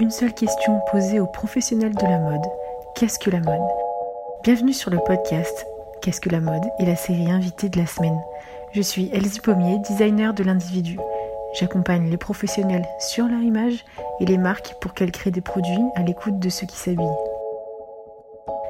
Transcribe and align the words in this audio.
une 0.00 0.10
seule 0.10 0.32
question 0.32 0.80
posée 0.90 1.20
aux 1.20 1.26
professionnels 1.26 1.94
de 1.94 2.02
la 2.06 2.18
mode. 2.18 2.46
Qu'est-ce 2.94 3.18
que 3.18 3.28
la 3.28 3.40
mode? 3.40 3.68
Bienvenue 4.42 4.72
sur 4.72 4.90
le 4.90 4.98
podcast 4.98 5.66
Qu'est-ce 6.00 6.22
que 6.22 6.30
la 6.30 6.40
mode? 6.40 6.64
et 6.78 6.86
la 6.86 6.96
série 6.96 7.30
invitée 7.30 7.68
de 7.68 7.78
la 7.78 7.86
semaine. 7.86 8.18
Je 8.72 8.80
suis 8.80 9.10
Elsie 9.12 9.40
Pommier, 9.40 9.78
designer 9.80 10.32
de 10.32 10.42
l'individu. 10.42 10.98
J'accompagne 11.52 12.08
les 12.08 12.16
professionnels 12.16 12.86
sur 12.98 13.26
leur 13.26 13.42
image 13.42 13.84
et 14.20 14.24
les 14.24 14.38
marques 14.38 14.74
pour 14.80 14.94
qu'elles 14.94 15.12
créent 15.12 15.30
des 15.30 15.42
produits 15.42 15.84
à 15.96 16.02
l'écoute 16.02 16.38
de 16.38 16.48
ceux 16.48 16.66
qui 16.66 16.78
s'habillent. 16.78 17.06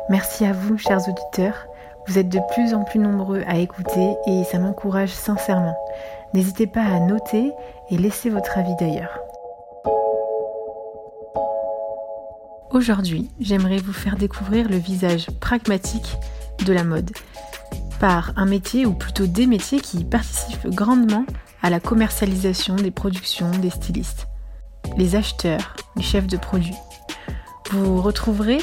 Merci 0.09 0.45
à 0.45 0.53
vous, 0.53 0.79
chers 0.79 1.09
auditeurs. 1.09 1.69
Vous 2.09 2.19
êtes 2.19 2.29
de 2.29 2.41
plus 2.55 2.75
en 2.75 2.83
plus 2.83 2.99
nombreux 2.99 3.45
à 3.47 3.59
écouter 3.59 4.17
et 4.27 4.43
ça 4.51 4.59
m'encourage 4.59 5.11
sincèrement. 5.11 5.77
N'hésitez 6.35 6.67
pas 6.67 6.83
à 6.83 6.99
noter 6.99 7.53
et 7.91 7.99
laisser 7.99 8.31
votre 8.31 8.59
avis 8.59 8.75
d'ailleurs. 8.81 9.21
Aujourd'hui, 12.71 13.29
j'aimerais 13.41 13.79
vous 13.79 13.93
faire 13.93 14.17
découvrir 14.17 14.69
le 14.69 14.77
visage 14.77 15.27
pragmatique 15.41 16.17
de 16.65 16.73
la 16.73 16.85
mode 16.85 17.11
par 17.99 18.33
un 18.37 18.47
métier 18.47 18.87
ou 18.87 18.93
plutôt 18.93 19.27
des 19.27 19.49
métiers 19.49 19.81
qui 19.81 20.05
participent 20.05 20.69
grandement 20.69 21.27
à 21.63 21.71
la 21.71 21.81
commercialisation 21.81 22.77
des 22.77 22.93
productions 22.93 23.51
des 23.59 23.71
stylistes. 23.71 24.29
Les 24.97 25.17
acheteurs, 25.17 25.75
les 25.97 26.03
chefs 26.05 26.29
de 26.29 26.37
produits. 26.37 26.77
Vous 27.73 28.01
retrouverez 28.01 28.59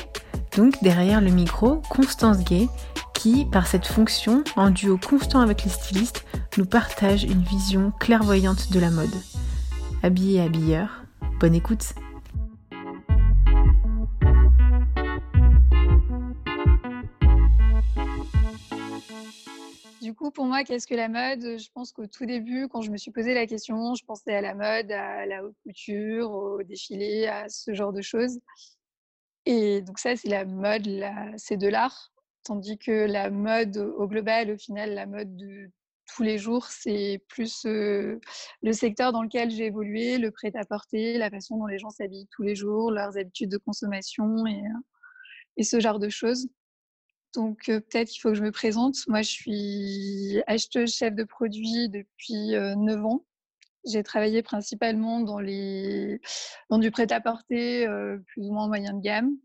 donc 0.56 0.82
derrière 0.82 1.20
le 1.20 1.30
micro 1.30 1.82
Constance 1.90 2.46
Gay 2.46 2.70
qui, 3.14 3.46
par 3.46 3.68
cette 3.68 3.88
fonction, 3.88 4.46
en 4.56 4.70
duo 4.70 4.98
constant 4.98 5.42
avec 5.42 5.66
les 5.66 5.70
stylistes, 5.70 6.24
nous 6.58 6.66
partage 6.66 7.24
une 7.24 7.44
vision 7.44 7.92
clairvoyante 8.00 8.72
de 8.72 8.80
la 8.80 8.90
mode. 8.90 9.16
Habillé 10.02 10.42
habilleur, 10.42 11.04
bonne 11.42 11.56
écoute 11.56 11.94
pour 20.32 20.46
moi, 20.46 20.64
qu'est-ce 20.64 20.88
que 20.88 20.96
la 20.96 21.10
mode? 21.10 21.60
Je 21.60 21.70
pense 21.74 21.92
qu'au 21.92 22.08
tout 22.08 22.26
début, 22.26 22.68
quand 22.68 22.82
je 22.82 22.92
me 22.92 22.98
suis 22.98 23.12
posé 23.12 23.34
la 23.34 23.48
question, 23.48 23.96
je 23.96 24.04
pensais 24.06 24.34
à 24.34 24.42
la 24.42 24.54
mode, 24.54 24.92
à 24.92 25.26
la 25.26 25.44
haute 25.44 25.56
couture, 25.64 26.32
au 26.32 26.64
défilé, 26.64 27.28
à 27.28 27.50
ce 27.50 27.74
genre 27.74 27.94
de 27.94 28.02
choses. 28.02 28.40
Et 29.46 29.82
donc 29.82 30.00
ça, 30.00 30.16
c'est 30.16 30.30
la 30.30 30.46
mode, 30.46 30.88
c'est 31.38 31.58
de 31.58 31.68
l'art. 31.68 32.12
Tandis 32.44 32.78
que 32.78 33.06
la 33.06 33.30
mode 33.30 33.78
au 33.78 34.08
global, 34.08 34.52
au 34.52 34.58
final, 34.58 34.94
la 34.94 35.06
mode 35.06 35.36
de 35.36 35.70
tous 36.14 36.24
les 36.24 36.38
jours, 36.38 36.68
c'est 36.68 37.22
plus 37.28 37.66
le 37.66 38.20
secteur 38.72 39.12
dans 39.12 39.24
lequel 39.24 39.52
j'ai 39.52 39.66
évolué, 39.66 40.18
le 40.18 40.32
prêt-à-porter, 40.32 41.18
la 41.18 41.30
façon 41.30 41.58
dont 41.58 41.66
les 41.66 41.80
gens 41.80 41.90
s'habillent 41.90 42.30
tous 42.32 42.44
les 42.44 42.56
jours, 42.56 42.92
leurs 42.92 43.18
habitudes 43.18 43.52
de 43.52 43.58
consommation 43.58 44.46
et 45.58 45.64
ce 45.64 45.80
genre 45.80 46.00
de 46.00 46.10
choses. 46.10 46.48
Donc 47.38 47.66
peut-être 47.68 48.10
qu'il 48.10 48.20
faut 48.20 48.30
que 48.30 48.36
je 48.36 48.44
me 48.44 48.52
présente. 48.52 48.96
Moi, 49.08 49.22
je 49.22 49.30
suis 49.30 50.42
acheteuse 50.48 50.92
chef 50.92 51.14
de 51.14 51.24
produit 51.24 51.88
depuis 51.88 52.56
9 52.56 53.06
ans. 53.06 53.26
J'ai 53.86 54.02
travaillé 54.02 54.42
principalement 54.42 55.22
dans, 55.22 55.40
les... 55.40 56.20
dans 56.72 56.80
du 56.80 56.90
prêt-à-porter 56.90 57.88
plus 58.26 58.50
ou 58.50 58.54
moins 58.54 58.68
moyen 58.68 58.94
de 58.94 59.02
gamme. 59.02 59.38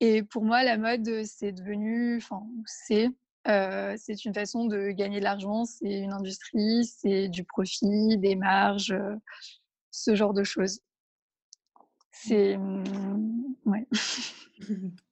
Et 0.00 0.24
pour 0.24 0.42
moi, 0.42 0.64
la 0.64 0.78
mode, 0.78 1.22
c'est 1.24 1.52
devenu, 1.52 2.16
enfin, 2.16 2.42
c'est, 2.66 3.08
c'est 3.46 4.24
une 4.24 4.34
façon 4.34 4.64
de 4.64 4.90
gagner 4.90 5.20
de 5.20 5.24
l'argent, 5.24 5.64
c'est 5.64 6.00
une 6.00 6.12
industrie, 6.12 6.84
c'est 6.84 7.28
du 7.28 7.44
profit, 7.44 8.18
des 8.18 8.34
marges, 8.34 8.98
ce 9.92 10.16
genre 10.16 10.34
de 10.34 10.42
choses. 10.42 10.80
C'est, 12.10 12.56
mmh, 12.56 13.54
ouais. 13.64 13.86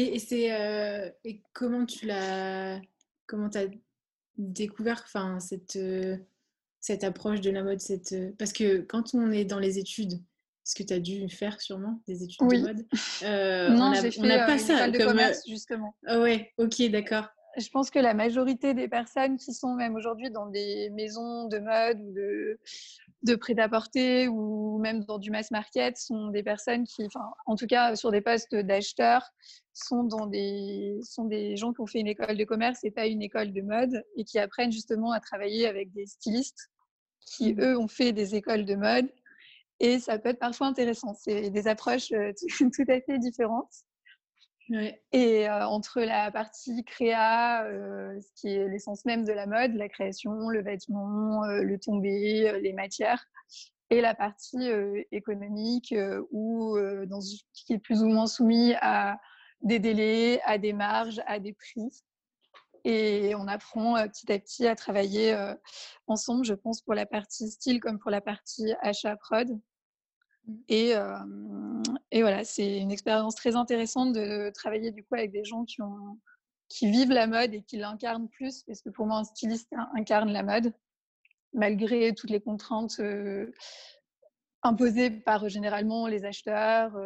Et, 0.00 0.20
c'est 0.20 0.52
euh, 0.52 1.10
et 1.24 1.42
comment 1.52 1.84
tu 1.84 2.06
l'as 2.06 2.80
comment 3.26 3.48
as 3.54 3.64
découvert 4.36 5.02
enfin 5.04 5.40
cette 5.40 5.74
euh, 5.74 6.16
cette 6.78 7.02
approche 7.02 7.40
de 7.40 7.50
la 7.50 7.64
mode 7.64 7.80
cette 7.80 8.12
euh, 8.12 8.30
parce 8.38 8.52
que 8.52 8.78
quand 8.82 9.14
on 9.14 9.32
est 9.32 9.44
dans 9.44 9.58
les 9.58 9.80
études 9.80 10.22
ce 10.62 10.76
que 10.76 10.84
tu 10.84 10.94
as 10.94 11.00
dû 11.00 11.28
faire 11.28 11.60
sûrement 11.60 12.00
des 12.06 12.22
études 12.22 12.38
de 12.48 12.58
mode 12.58 12.86
non 13.76 13.92
j'ai 13.94 14.20
n'a 14.20 14.46
pas 14.46 14.58
ça 14.58 14.88
de 14.88 14.98
commerce 14.98 15.42
justement. 15.48 15.96
Ah 16.06 16.20
ouais 16.20 16.52
ok 16.58 16.80
d'accord 16.90 17.26
je 17.58 17.70
pense 17.70 17.90
que 17.90 17.98
la 17.98 18.14
majorité 18.14 18.74
des 18.74 18.88
personnes 18.88 19.36
qui 19.36 19.52
sont 19.52 19.74
même 19.74 19.94
aujourd'hui 19.94 20.30
dans 20.30 20.46
des 20.46 20.90
maisons 20.90 21.48
de 21.48 21.58
mode 21.58 22.00
ou 22.00 22.12
de, 22.12 22.58
de 23.22 23.34
prêt-à-porter 23.34 24.28
ou 24.28 24.78
même 24.78 25.04
dans 25.04 25.18
du 25.18 25.30
mass 25.30 25.50
market 25.50 25.96
sont 25.96 26.28
des 26.28 26.42
personnes 26.42 26.84
qui, 26.84 27.04
enfin, 27.06 27.30
en 27.46 27.56
tout 27.56 27.66
cas 27.66 27.96
sur 27.96 28.10
des 28.10 28.20
postes 28.20 28.54
d'acheteurs, 28.54 29.24
sont, 29.72 30.04
dans 30.04 30.26
des, 30.26 30.98
sont 31.02 31.24
des 31.24 31.56
gens 31.56 31.72
qui 31.72 31.80
ont 31.80 31.86
fait 31.86 32.00
une 32.00 32.08
école 32.08 32.36
de 32.36 32.44
commerce 32.44 32.82
et 32.84 32.90
pas 32.90 33.06
une 33.06 33.22
école 33.22 33.52
de 33.52 33.62
mode 33.62 34.04
et 34.16 34.24
qui 34.24 34.38
apprennent 34.38 34.72
justement 34.72 35.12
à 35.12 35.20
travailler 35.20 35.66
avec 35.66 35.92
des 35.92 36.06
stylistes 36.06 36.70
qui, 37.20 37.54
mmh. 37.54 37.60
eux, 37.60 37.78
ont 37.78 37.88
fait 37.88 38.12
des 38.12 38.34
écoles 38.34 38.64
de 38.64 38.74
mode. 38.74 39.08
Et 39.80 40.00
ça 40.00 40.18
peut 40.18 40.30
être 40.30 40.40
parfois 40.40 40.66
intéressant. 40.66 41.14
C'est 41.14 41.50
des 41.50 41.68
approches 41.68 42.10
euh, 42.12 42.32
tout 42.58 42.84
à 42.88 43.00
fait 43.00 43.18
différentes. 43.18 43.72
Et 45.12 45.48
entre 45.48 46.00
la 46.00 46.30
partie 46.30 46.84
créa, 46.84 47.64
ce 47.64 48.28
qui 48.34 48.48
est 48.48 48.68
l'essence 48.68 49.04
même 49.04 49.24
de 49.24 49.32
la 49.32 49.46
mode, 49.46 49.74
la 49.74 49.88
création, 49.88 50.48
le 50.48 50.62
vêtement, 50.62 51.46
le 51.46 51.78
tombé, 51.78 52.58
les 52.60 52.72
matières, 52.72 53.24
et 53.90 54.00
la 54.00 54.14
partie 54.14 54.68
économique, 55.12 55.94
ou 56.30 56.76
dans, 57.06 57.20
qui 57.54 57.72
est 57.72 57.78
plus 57.78 58.02
ou 58.02 58.08
moins 58.08 58.26
soumis 58.26 58.74
à 58.80 59.18
des 59.62 59.78
délais, 59.78 60.40
à 60.44 60.58
des 60.58 60.72
marges, 60.72 61.20
à 61.26 61.38
des 61.38 61.54
prix. 61.54 61.88
Et 62.84 63.34
on 63.34 63.48
apprend 63.48 63.94
petit 64.08 64.32
à 64.32 64.38
petit 64.38 64.66
à 64.66 64.76
travailler 64.76 65.36
ensemble, 66.06 66.44
je 66.44 66.54
pense, 66.54 66.82
pour 66.82 66.94
la 66.94 67.06
partie 67.06 67.50
style 67.50 67.80
comme 67.80 67.98
pour 67.98 68.10
la 68.10 68.20
partie 68.20 68.74
achat 68.82 69.16
prod. 69.16 69.50
Mmh. 69.50 69.60
Et, 70.68 70.92
et 72.10 72.20
voilà, 72.22 72.44
c'est 72.44 72.78
une 72.78 72.90
expérience 72.90 73.34
très 73.34 73.56
intéressante 73.56 74.12
de 74.12 74.50
travailler 74.50 74.90
du 74.90 75.04
coup 75.04 75.14
avec 75.14 75.30
des 75.30 75.44
gens 75.44 75.64
qui, 75.64 75.82
ont, 75.82 76.18
qui 76.68 76.90
vivent 76.90 77.12
la 77.12 77.26
mode 77.26 77.54
et 77.54 77.62
qui 77.62 77.76
l'incarnent 77.76 78.28
plus, 78.28 78.62
parce 78.64 78.82
que 78.82 78.90
pour 78.90 79.06
moi, 79.06 79.18
un 79.18 79.24
styliste 79.24 79.72
incarne 79.94 80.30
la 80.30 80.42
mode, 80.42 80.72
malgré 81.52 82.14
toutes 82.14 82.30
les 82.30 82.40
contraintes 82.40 83.00
imposées 84.62 85.10
par 85.10 85.48
généralement 85.48 86.06
les 86.06 86.24
acheteurs 86.24 86.96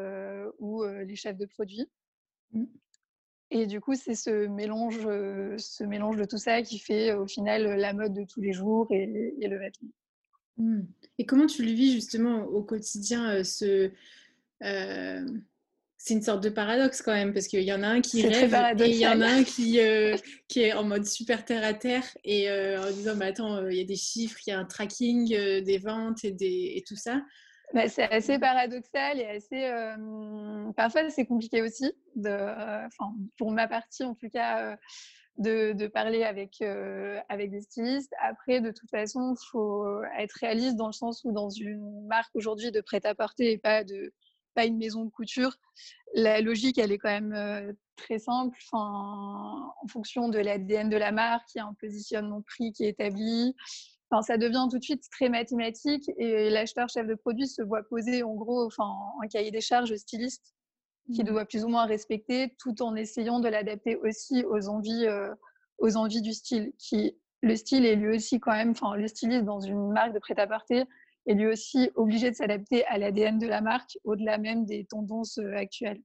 ou 0.58 0.84
les 0.84 1.16
chefs 1.16 1.38
de 1.38 1.46
produits. 1.46 1.86
Mmh. 2.52 2.64
Et 3.54 3.66
du 3.66 3.80
coup, 3.82 3.94
c'est 3.94 4.14
ce 4.14 4.46
mélange, 4.46 5.02
ce 5.58 5.84
mélange 5.84 6.16
de 6.16 6.24
tout 6.24 6.38
ça 6.38 6.62
qui 6.62 6.78
fait 6.78 7.12
au 7.12 7.26
final 7.26 7.64
la 7.64 7.92
mode 7.92 8.14
de 8.14 8.24
tous 8.24 8.40
les 8.40 8.52
jours 8.52 8.86
et, 8.90 9.34
et 9.40 9.48
le 9.48 9.58
vêtement. 9.58 9.90
Mmh. 10.62 10.86
Et 11.18 11.26
comment 11.26 11.46
tu 11.46 11.64
le 11.64 11.72
vis 11.72 11.92
justement 11.92 12.44
au 12.44 12.62
quotidien 12.62 13.42
ce, 13.44 13.90
c'est 14.60 16.14
une 16.14 16.22
sorte 16.22 16.42
de 16.42 16.48
paradoxe 16.48 17.02
quand 17.02 17.12
même, 17.12 17.32
parce 17.32 17.46
qu'il 17.46 17.62
y 17.62 17.72
en 17.72 17.82
a 17.82 17.86
un 17.86 18.00
qui 18.00 18.26
rêve 18.26 18.54
et 18.80 18.90
il 18.90 18.96
y 18.96 19.06
en 19.06 19.20
a 19.20 19.26
un 19.26 19.44
qui, 19.44 19.78
qui 20.48 20.60
est 20.60 20.72
en 20.72 20.84
mode 20.84 21.04
super 21.04 21.44
terre 21.44 21.64
à 21.64 21.74
terre 21.74 22.04
et 22.24 22.50
en 22.50 22.90
disant 22.90 23.16
bah, 23.16 23.26
attends, 23.26 23.68
il 23.68 23.76
y 23.76 23.80
a 23.80 23.84
des 23.84 23.96
chiffres, 23.96 24.38
il 24.46 24.50
y 24.50 24.52
a 24.52 24.58
un 24.58 24.64
tracking 24.64 25.28
des 25.28 25.78
ventes 25.78 26.24
et, 26.24 26.32
des, 26.32 26.72
et 26.76 26.84
tout 26.86 26.96
ça. 26.96 27.22
Bah, 27.72 27.88
c'est 27.88 28.10
assez 28.10 28.38
paradoxal 28.38 29.20
et 29.20 29.26
assez. 29.26 29.70
parfois, 30.76 31.08
c'est 31.10 31.26
compliqué 31.26 31.62
aussi, 31.62 31.92
de, 32.16 32.36
pour 33.36 33.52
ma 33.52 33.68
partie 33.68 34.02
en 34.02 34.14
tout 34.14 34.28
cas 34.28 34.76
de, 35.38 35.86
parler 35.86 36.24
avec, 36.24 36.60
euh, 36.62 37.18
avec 37.28 37.50
des 37.50 37.60
stylistes. 37.60 38.12
Après, 38.20 38.60
de 38.60 38.70
toute 38.70 38.90
façon, 38.90 39.34
il 39.34 39.46
faut 39.50 40.02
être 40.18 40.32
réaliste 40.40 40.76
dans 40.76 40.86
le 40.86 40.92
sens 40.92 41.24
où 41.24 41.32
dans 41.32 41.50
une 41.50 42.06
marque 42.06 42.34
aujourd'hui 42.34 42.70
de 42.70 42.80
prêt-à-porter 42.80 43.52
et 43.52 43.58
pas, 43.58 43.84
de, 43.84 44.12
pas 44.54 44.66
une 44.66 44.78
maison 44.78 45.04
de 45.04 45.10
couture, 45.10 45.56
la 46.14 46.40
logique, 46.40 46.78
elle 46.78 46.92
est 46.92 46.98
quand 46.98 47.08
même 47.08 47.32
euh, 47.32 47.72
très 47.96 48.18
simple. 48.18 48.58
En 48.72 49.72
fonction 49.88 50.28
de 50.28 50.38
l'ADN 50.38 50.88
de 50.88 50.96
la 50.96 51.12
marque, 51.12 51.54
il 51.54 51.58
y 51.58 51.60
a 51.60 51.66
un 51.66 51.74
positionnement 51.74 52.42
prix 52.42 52.72
qui 52.72 52.84
est 52.84 52.90
établi. 52.90 53.54
Enfin, 54.10 54.22
ça 54.22 54.36
devient 54.36 54.66
tout 54.70 54.78
de 54.78 54.84
suite 54.84 55.04
très 55.10 55.30
mathématique 55.30 56.10
et 56.18 56.50
l'acheteur 56.50 56.88
chef 56.90 57.06
de 57.06 57.14
produit 57.14 57.48
se 57.48 57.62
voit 57.62 57.82
poser 57.82 58.22
en 58.22 58.34
gros 58.34 58.66
enfin, 58.66 58.94
un 59.22 59.26
cahier 59.26 59.50
des 59.50 59.62
charges 59.62 59.94
styliste 59.96 60.54
qui 61.12 61.22
mmh. 61.22 61.26
doit 61.26 61.44
plus 61.44 61.64
ou 61.64 61.68
moins 61.68 61.86
respecter, 61.86 62.54
tout 62.58 62.82
en 62.82 62.94
essayant 62.94 63.40
de 63.40 63.48
l'adapter 63.48 63.96
aussi 63.96 64.44
aux 64.44 64.68
envies, 64.68 65.06
euh, 65.06 65.34
aux 65.78 65.96
envies 65.96 66.22
du 66.22 66.32
style. 66.32 66.72
Qui, 66.78 67.16
le 67.42 67.56
style 67.56 67.84
est 67.84 67.96
lui 67.96 68.16
aussi 68.16 68.38
quand 68.38 68.52
même, 68.52 68.70
enfin 68.70 68.94
le 68.94 69.08
styliste 69.08 69.44
dans 69.44 69.60
une 69.60 69.92
marque 69.92 70.14
de 70.14 70.18
prêt-à-porter 70.18 70.84
est 71.26 71.34
lui 71.34 71.46
aussi 71.46 71.90
obligé 71.94 72.30
de 72.30 72.36
s'adapter 72.36 72.84
à 72.86 72.98
l'ADN 72.98 73.38
de 73.38 73.46
la 73.46 73.60
marque, 73.60 73.98
au-delà 74.04 74.38
même 74.38 74.64
des 74.64 74.84
tendances 74.84 75.38
euh, 75.38 75.54
actuelles. 75.56 76.00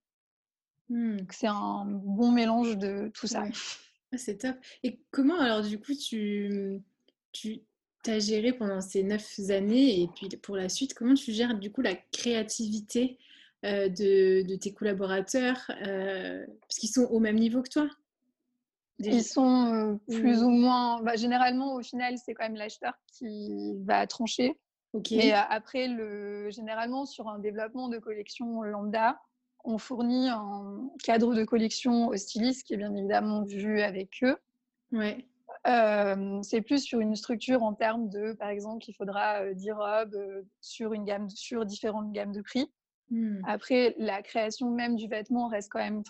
Mmh. 0.89 1.17
C'est 1.31 1.47
un 1.47 1.85
bon 1.85 2.31
mélange 2.31 2.77
de 2.77 3.11
tout 3.13 3.27
ça. 3.27 3.43
Ah, 4.13 4.17
c'est 4.17 4.37
top. 4.37 4.55
Et 4.83 5.01
comment 5.11 5.39
alors 5.39 5.61
du 5.61 5.79
coup 5.79 5.93
tu, 5.93 6.81
tu 7.33 7.61
as 8.05 8.19
géré 8.19 8.53
pendant 8.53 8.79
ces 8.79 9.03
neuf 9.03 9.37
années 9.49 10.01
et 10.01 10.07
puis 10.15 10.29
pour 10.41 10.55
la 10.55 10.69
suite, 10.69 10.93
comment 10.93 11.13
tu 11.13 11.33
gères 11.33 11.57
du 11.57 11.71
coup 11.71 11.81
la 11.81 11.95
créativité 11.95 13.17
de, 13.63 14.55
tes 14.55 14.73
collaborateurs 14.73 15.65
Parce 15.67 16.79
qu'ils 16.79 16.89
sont 16.89 17.05
au 17.05 17.19
même 17.19 17.37
niveau 17.37 17.61
que 17.61 17.69
toi 17.69 17.89
Ils 18.99 19.23
sont 19.23 19.99
plus 20.07 20.43
ou 20.43 20.49
moins. 20.49 21.01
Bah, 21.01 21.15
généralement, 21.15 21.75
au 21.75 21.81
final, 21.81 22.15
c'est 22.17 22.33
quand 22.33 22.45
même 22.45 22.55
l'acheteur 22.55 22.93
qui 23.07 23.75
va 23.85 24.07
trancher. 24.07 24.57
Et 25.11 25.33
après, 25.33 25.87
le, 25.87 26.49
généralement, 26.49 27.05
sur 27.05 27.27
un 27.27 27.39
développement 27.39 27.89
de 27.89 27.99
collection 27.99 28.63
lambda, 28.63 29.19
on 29.63 29.77
fournit 29.77 30.29
un 30.29 30.89
cadre 31.03 31.35
de 31.35 31.43
collection 31.43 32.07
au 32.07 32.15
styliste 32.15 32.65
qui 32.65 32.73
est 32.73 32.77
bien 32.77 32.93
évidemment 32.95 33.43
vu 33.43 33.81
avec 33.81 34.11
eux. 34.23 34.37
Ouais. 34.91 35.25
c'est 36.43 36.61
plus 36.61 36.81
sur 36.81 36.99
une 36.99 37.15
structure 37.15 37.63
en 37.63 37.73
termes 37.73 38.09
de, 38.09 38.33
par 38.33 38.49
exemple, 38.49 38.85
il 38.87 38.93
faudra 38.93 39.53
10 39.53 39.71
robes 39.71 40.45
sur, 40.61 40.93
une 40.93 41.03
gamme, 41.03 41.29
sur 41.29 41.65
différentes 41.65 42.11
gammes 42.11 42.31
de 42.31 42.41
prix. 42.41 42.71
Mmh. 43.09 43.41
Après, 43.45 43.95
la 43.97 44.21
création 44.21 44.69
même 44.71 44.95
du 44.95 45.07
vêtement 45.07 45.47
reste 45.47 45.69
quand 45.71 45.79
même 45.79 46.03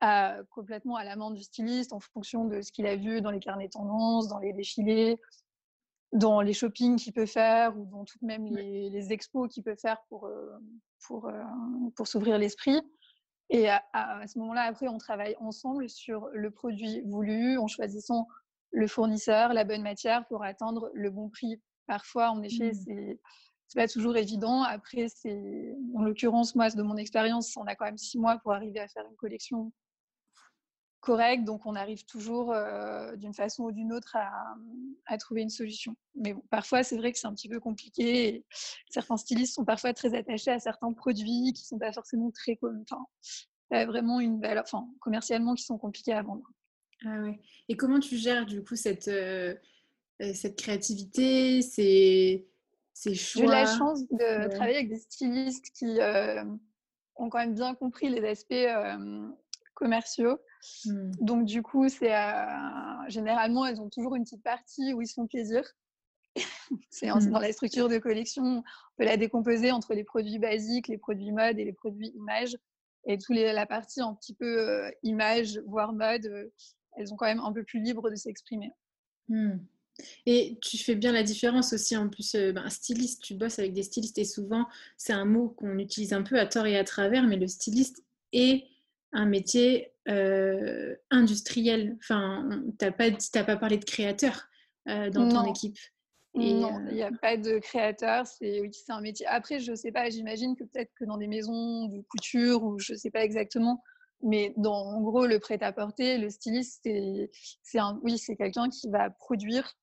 à, 0.00 0.36
complètement 0.50 0.96
à 0.96 1.04
la 1.04 1.16
main 1.16 1.30
du 1.30 1.42
styliste 1.42 1.92
en 1.92 2.00
fonction 2.00 2.44
de 2.44 2.60
ce 2.62 2.70
qu'il 2.70 2.86
a 2.86 2.96
vu 2.96 3.20
dans 3.20 3.30
les 3.30 3.40
carnets 3.40 3.68
tendances, 3.68 4.28
dans 4.28 4.38
les 4.38 4.52
défilés, 4.52 5.20
dans 6.12 6.40
les 6.40 6.52
shoppings 6.52 6.96
qu'il 6.96 7.12
peut 7.12 7.26
faire 7.26 7.76
ou 7.76 7.86
dans 7.86 8.04
toutes 8.04 8.22
même 8.22 8.46
les, 8.46 9.12
expos 9.12 9.52
qu'il 9.52 9.62
peut 9.62 9.74
faire 9.74 9.98
pour, 10.08 10.30
pour, 11.06 11.30
pour 11.96 12.06
s'ouvrir 12.06 12.38
l'esprit. 12.38 12.80
Et 13.48 13.68
à, 13.68 13.82
ce 14.26 14.38
moment-là, 14.40 14.62
après, 14.62 14.88
on 14.88 14.98
travaille 14.98 15.36
ensemble 15.38 15.88
sur 15.88 16.28
le 16.32 16.50
produit 16.50 17.02
voulu 17.02 17.58
en 17.58 17.68
choisissant 17.68 18.26
le 18.72 18.88
fournisseur, 18.88 19.52
la 19.52 19.64
bonne 19.64 19.82
matière 19.82 20.26
pour 20.26 20.42
atteindre 20.42 20.90
le 20.94 21.10
bon 21.10 21.28
prix. 21.28 21.60
Parfois, 21.86 22.30
en 22.30 22.42
effet, 22.42 22.70
mmh. 22.70 22.74
c'est 22.74 23.20
c'est 23.68 23.80
pas 23.80 23.88
toujours 23.88 24.16
évident. 24.16 24.62
Après, 24.62 25.08
c'est 25.08 25.76
en 25.94 26.02
l'occurrence, 26.02 26.54
moi, 26.54 26.70
de 26.70 26.82
mon 26.82 26.96
expérience, 26.96 27.56
on 27.56 27.64
a 27.66 27.74
quand 27.74 27.84
même 27.84 27.98
six 27.98 28.18
mois 28.18 28.38
pour 28.38 28.52
arriver 28.52 28.80
à 28.80 28.88
faire 28.88 29.04
une 29.08 29.16
collection 29.16 29.72
correcte. 31.00 31.44
Donc, 31.44 31.66
on 31.66 31.74
arrive 31.74 32.04
toujours 32.04 32.52
euh, 32.52 33.16
d'une 33.16 33.34
façon 33.34 33.64
ou 33.64 33.72
d'une 33.72 33.92
autre 33.92 34.16
à, 35.06 35.18
trouver 35.18 35.42
une 35.42 35.50
solution. 35.50 35.96
Mais 36.14 36.34
bon, 36.34 36.42
parfois, 36.50 36.82
c'est 36.82 36.96
vrai 36.96 37.12
que 37.12 37.18
c'est 37.18 37.26
un 37.26 37.34
petit 37.34 37.48
peu 37.48 37.60
compliqué. 37.60 38.44
certains 38.90 39.16
stylistes 39.16 39.54
sont 39.54 39.64
parfois 39.64 39.92
très 39.94 40.14
attachés 40.14 40.50
à 40.50 40.58
certains 40.58 40.92
produits 40.92 41.52
qui 41.54 41.64
sont 41.64 41.78
pas 41.78 41.92
forcément 41.92 42.30
très, 42.30 42.58
enfin, 42.62 43.04
vraiment 43.70 44.20
une 44.20 44.40
valeur, 44.40 44.64
enfin, 44.64 44.86
commercialement, 45.00 45.54
qui 45.54 45.64
sont 45.64 45.78
compliqués 45.78 46.12
à 46.12 46.22
vendre. 46.22 46.48
Ah 47.04 47.20
ouais. 47.20 47.40
Et 47.68 47.76
comment 47.76 48.00
tu 48.00 48.16
gères 48.16 48.46
du 48.46 48.64
coup 48.64 48.76
cette, 48.76 49.08
euh, 49.08 49.54
euh, 50.22 50.32
cette 50.34 50.56
créativité 50.56 51.60
c'est 51.62 52.46
j'ai 53.04 53.42
eu 53.42 53.46
la 53.46 53.66
chance 53.66 54.06
de 54.08 54.48
travailler 54.48 54.78
avec 54.78 54.88
des 54.88 54.98
stylistes 54.98 55.70
qui 55.74 56.00
euh, 56.00 56.44
ont 57.16 57.28
quand 57.28 57.38
même 57.38 57.54
bien 57.54 57.74
compris 57.74 58.08
les 58.08 58.26
aspects 58.26 58.52
euh, 58.52 59.28
commerciaux. 59.74 60.38
Mmh. 60.86 61.10
Donc, 61.20 61.44
du 61.44 61.62
coup, 61.62 61.88
c'est 61.88 62.14
généralement, 63.08 63.66
elles 63.66 63.80
ont 63.80 63.90
toujours 63.90 64.16
une 64.16 64.24
petite 64.24 64.42
partie 64.42 64.94
où 64.94 65.02
ils 65.02 65.06
se 65.06 65.14
font 65.14 65.26
plaisir. 65.26 65.62
c'est 66.90 67.08
mmh. 67.08 67.30
dans 67.30 67.38
la 67.38 67.52
structure 67.52 67.88
de 67.88 67.98
collection, 67.98 68.42
on 68.42 68.62
peut 68.98 69.04
la 69.04 69.16
décomposer 69.16 69.72
entre 69.72 69.94
les 69.94 70.04
produits 70.04 70.38
basiques, 70.38 70.88
les 70.88 70.98
produits 70.98 71.32
mode 71.32 71.58
et 71.58 71.64
les 71.64 71.72
produits 71.72 72.12
images. 72.16 72.56
Et 73.08 73.18
toute 73.18 73.36
la 73.36 73.66
partie 73.66 74.00
un 74.00 74.14
petit 74.14 74.34
peu 74.34 74.90
image, 75.04 75.60
voire 75.66 75.92
mode, 75.92 76.50
elles 76.96 77.12
ont 77.12 77.16
quand 77.16 77.26
même 77.26 77.40
un 77.40 77.52
peu 77.52 77.62
plus 77.62 77.80
libre 77.80 78.10
de 78.10 78.16
s'exprimer. 78.16 78.72
Mmh. 79.28 79.58
Et 80.26 80.58
tu 80.62 80.78
fais 80.78 80.94
bien 80.94 81.12
la 81.12 81.22
différence 81.22 81.72
aussi, 81.72 81.96
en 81.96 82.08
plus, 82.08 82.34
euh, 82.34 82.52
ben, 82.52 82.68
styliste, 82.68 83.22
tu 83.22 83.34
bosses 83.34 83.58
avec 83.58 83.72
des 83.72 83.82
stylistes 83.82 84.18
et 84.18 84.24
souvent, 84.24 84.66
c'est 84.96 85.12
un 85.12 85.24
mot 85.24 85.48
qu'on 85.50 85.78
utilise 85.78 86.12
un 86.12 86.22
peu 86.22 86.38
à 86.38 86.46
tort 86.46 86.66
et 86.66 86.76
à 86.76 86.84
travers, 86.84 87.24
mais 87.24 87.36
le 87.36 87.46
styliste 87.46 88.04
est 88.32 88.64
un 89.12 89.26
métier 89.26 89.92
euh, 90.08 90.94
industriel. 91.10 91.96
Enfin, 92.00 92.48
tu 92.78 92.84
n'as 92.84 92.92
pas, 92.92 93.10
pas 93.44 93.56
parlé 93.56 93.78
de 93.78 93.84
créateur 93.84 94.46
euh, 94.88 95.10
dans 95.10 95.28
ton 95.28 95.44
équipe. 95.44 95.78
non, 96.34 96.80
il 96.90 96.96
n'y 96.96 97.02
a 97.02 97.12
pas 97.12 97.36
de 97.36 97.58
créateur, 97.58 98.26
c'est 98.26 98.60
oui, 98.60 98.70
un 98.88 99.00
métier. 99.00 99.26
Après, 99.26 99.60
je 99.60 99.70
ne 99.70 99.76
sais 99.76 99.92
pas, 99.92 100.10
j'imagine 100.10 100.56
que 100.56 100.64
peut-être 100.64 100.92
que 100.98 101.04
dans 101.04 101.16
des 101.16 101.28
maisons 101.28 101.86
de 101.86 102.02
couture, 102.02 102.62
ou 102.64 102.78
je 102.78 102.92
ne 102.92 102.98
sais 102.98 103.10
pas 103.10 103.24
exactement, 103.24 103.82
mais 104.22 104.52
dans, 104.56 104.74
en 104.74 105.00
gros, 105.00 105.26
le 105.26 105.38
prêt-à-porter, 105.38 106.18
le 106.18 106.30
styliste, 106.30 106.82
c'est 106.82 107.80
oui, 108.02 108.20
quelqu'un 108.38 108.68
qui 108.68 108.88
va 108.90 109.10
produire 109.10 109.76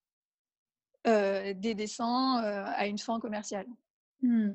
des 1.06 1.76
dessins 1.76 2.44
euh, 2.44 2.66
à 2.66 2.88
une 2.88 2.98
fin 2.98 3.20
commerciale. 3.20 3.68
Mmh. 4.22 4.52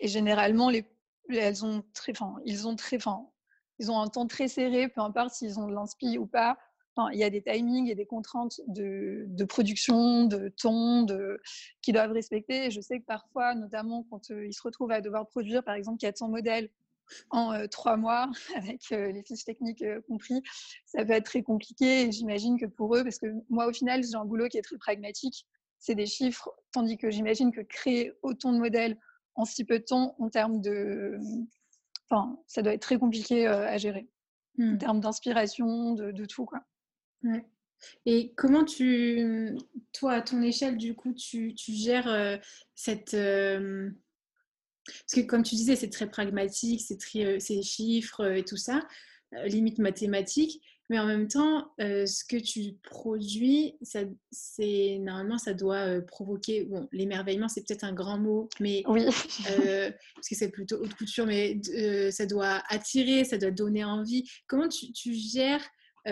Et 0.00 0.08
généralement, 0.08 0.70
les, 0.70 0.84
elles 1.28 1.64
ont 1.64 1.82
très, 1.94 2.12
ils 2.44 2.66
ont 2.66 2.76
très, 2.76 2.98
ils 3.78 3.90
ont 3.90 4.00
un 4.00 4.08
temps 4.08 4.26
très 4.26 4.48
serré, 4.48 4.88
peu 4.88 5.00
importe 5.00 5.34
s'ils 5.34 5.58
ont 5.58 5.68
de 5.68 5.74
l'inspi 5.74 6.18
ou 6.18 6.26
pas. 6.26 6.58
il 7.12 7.18
y 7.18 7.24
a 7.24 7.30
des 7.30 7.42
timings 7.42 7.88
et 7.88 7.94
des 7.94 8.06
contraintes 8.06 8.60
de, 8.66 9.24
de 9.28 9.44
production, 9.44 10.24
de 10.24 10.48
ton, 10.48 11.02
de, 11.02 11.40
qu'ils 11.82 11.94
doivent 11.94 12.12
respecter. 12.12 12.66
Et 12.66 12.70
je 12.70 12.80
sais 12.80 13.00
que 13.00 13.06
parfois, 13.06 13.54
notamment 13.54 14.04
quand 14.10 14.30
euh, 14.30 14.46
ils 14.46 14.52
se 14.52 14.62
retrouvent 14.62 14.92
à 14.92 15.00
devoir 15.00 15.26
produire, 15.26 15.62
par 15.62 15.74
exemple, 15.74 15.98
400 15.98 16.28
modèles 16.28 16.70
en 17.30 17.66
trois 17.68 17.96
mois, 17.96 18.30
avec 18.56 18.90
les 18.90 19.22
fiches 19.22 19.44
techniques 19.44 19.84
compris, 20.06 20.42
ça 20.86 21.04
peut 21.04 21.12
être 21.12 21.26
très 21.26 21.42
compliqué. 21.42 22.02
Et 22.02 22.12
j'imagine 22.12 22.58
que 22.58 22.66
pour 22.66 22.96
eux, 22.96 23.02
parce 23.02 23.18
que 23.18 23.26
moi, 23.48 23.66
au 23.66 23.72
final, 23.72 24.02
j'ai 24.04 24.16
un 24.16 24.24
boulot 24.24 24.48
qui 24.48 24.58
est 24.58 24.62
très 24.62 24.78
pragmatique, 24.78 25.46
c'est 25.78 25.94
des 25.94 26.06
chiffres, 26.06 26.50
tandis 26.72 26.98
que 26.98 27.10
j'imagine 27.10 27.52
que 27.52 27.62
créer 27.62 28.12
autant 28.22 28.52
de 28.52 28.58
modèles 28.58 28.98
en 29.34 29.44
si 29.44 29.64
peu 29.64 29.78
de 29.78 29.84
temps, 29.84 30.14
en 30.18 30.28
termes 30.28 30.60
de. 30.60 31.18
Enfin, 32.08 32.38
ça 32.46 32.62
doit 32.62 32.74
être 32.74 32.82
très 32.82 32.98
compliqué 32.98 33.46
à 33.46 33.78
gérer, 33.78 34.08
en 34.58 34.64
mmh. 34.64 34.78
termes 34.78 35.00
d'inspiration, 35.00 35.94
de, 35.94 36.24
tout, 36.26 36.44
quoi. 36.44 36.60
Et 38.04 38.34
comment 38.34 38.64
tu, 38.64 39.56
toi, 39.92 40.12
à 40.14 40.20
ton 40.20 40.42
échelle, 40.42 40.76
du 40.76 40.94
coup, 40.94 41.14
tu, 41.14 41.54
tu 41.54 41.72
gères 41.72 42.40
cette, 42.74 43.16
parce 45.00 45.14
que 45.14 45.20
comme 45.20 45.42
tu 45.42 45.54
disais, 45.54 45.76
c'est 45.76 45.90
très 45.90 46.10
pragmatique, 46.10 46.80
c'est 46.80 46.98
euh, 47.16 47.62
chiffres 47.62 48.20
euh, 48.20 48.34
et 48.34 48.44
tout 48.44 48.56
ça, 48.56 48.86
euh, 49.34 49.46
limite 49.46 49.78
mathématique. 49.78 50.62
Mais 50.88 50.98
en 50.98 51.06
même 51.06 51.28
temps, 51.28 51.72
ce 51.78 52.24
que 52.24 52.36
tu 52.36 52.74
produis, 52.82 53.76
ça, 53.80 54.00
c'est 54.32 54.98
normalement, 55.00 55.38
ça 55.38 55.54
doit 55.54 56.00
provoquer. 56.00 56.64
Bon, 56.64 56.88
l'émerveillement, 56.90 57.46
c'est 57.46 57.64
peut-être 57.64 57.84
un 57.84 57.92
grand 57.92 58.18
mot, 58.18 58.48
mais 58.58 58.82
oui. 58.88 59.04
parce 59.04 60.28
que 60.28 60.34
c'est 60.34 60.50
plutôt 60.50 60.82
haute 60.82 60.92
couture, 60.94 61.26
mais 61.26 61.60
ça 62.10 62.26
doit 62.26 62.60
attirer, 62.68 63.22
ça 63.22 63.38
doit 63.38 63.52
donner 63.52 63.84
envie. 63.84 64.28
Comment 64.48 64.68
tu, 64.68 64.90
tu 64.90 65.14
gères 65.14 65.64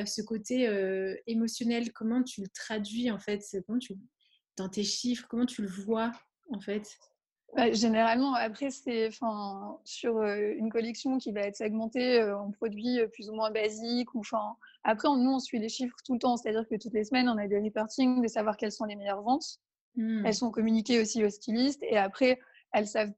ce 0.07 0.23
côté 0.23 0.71
émotionnel? 1.27 1.93
Comment 1.93 2.23
tu 2.23 2.43
le 2.43 2.47
traduis 2.47 3.11
en 3.11 3.19
fait? 3.19 3.43
Comment 3.67 3.81
tu, 3.81 3.97
dans 4.57 4.69
tes 4.69 4.85
chiffres 4.85 5.27
Comment 5.29 5.47
tu 5.47 5.63
le 5.63 5.69
vois 5.69 6.13
en 6.53 6.61
fait? 6.61 6.89
Bah, 7.57 7.73
généralement, 7.73 8.35
après, 8.35 8.71
c'est 8.71 9.11
sur 9.85 10.23
une 10.23 10.71
collection 10.71 11.19
qui 11.19 11.33
va 11.33 11.41
être 11.43 11.57
segmentée 11.57 12.23
en 12.23 12.51
produits 12.51 12.99
plus 13.13 13.31
ou 13.31 13.35
moins 13.35 13.51
basiques. 13.51 14.15
Ou, 14.15 14.23
après, 14.85 15.09
nous, 15.09 15.31
on 15.31 15.39
suit 15.39 15.59
les 15.59 15.69
chiffres 15.69 15.97
tout 16.05 16.15
le 16.15 16.19
temps. 16.19 16.37
C'est-à-dire 16.37 16.67
que 16.69 16.77
toutes 16.77 16.93
les 16.93 17.05
semaines, 17.05 17.29
on 17.29 17.39
a 17.39 17.47
des 17.47 17.59
reportings 17.59 18.23
de 18.23 18.29
savoir 18.29 18.57
quelles 18.57 18.73
sont 18.73 18.85
les 18.85 18.97
meilleures 18.97 19.23
ventes. 19.23 19.61
Mmh. 19.97 20.27
Elles 20.27 20.35
sont 20.35 20.51
communiquées 20.51 21.01
aussi 21.01 21.25
aux 21.25 21.31
stylistes. 21.31 21.83
Et 21.83 21.97
après, 21.97 22.39
elles 22.73 22.87
savent, 22.87 23.13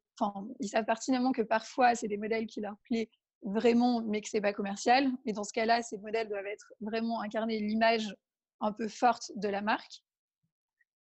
ils 0.61 0.69
savent 0.69 0.85
pertinemment 0.85 1.33
que 1.33 1.43
parfois, 1.43 1.95
c'est 1.95 2.09
des 2.09 2.17
modèles 2.17 2.47
qui 2.47 2.61
leur 2.61 2.77
plaisent 2.85 3.09
vraiment, 3.43 4.01
mais 4.03 4.21
que 4.21 4.29
c'est 4.29 4.41
pas 4.41 4.53
commercial. 4.53 5.09
Et 5.27 5.33
dans 5.33 5.45
ce 5.45 5.53
cas-là, 5.53 5.83
ces 5.83 5.99
modèles 5.99 6.29
doivent 6.29 6.47
être 6.47 6.73
vraiment 6.81 7.21
incarner 7.21 7.59
l'image 7.59 8.15
un 8.61 8.73
peu 8.73 8.87
forte 8.87 9.33
de 9.37 9.49
la 9.49 9.61
marque. 9.61 10.03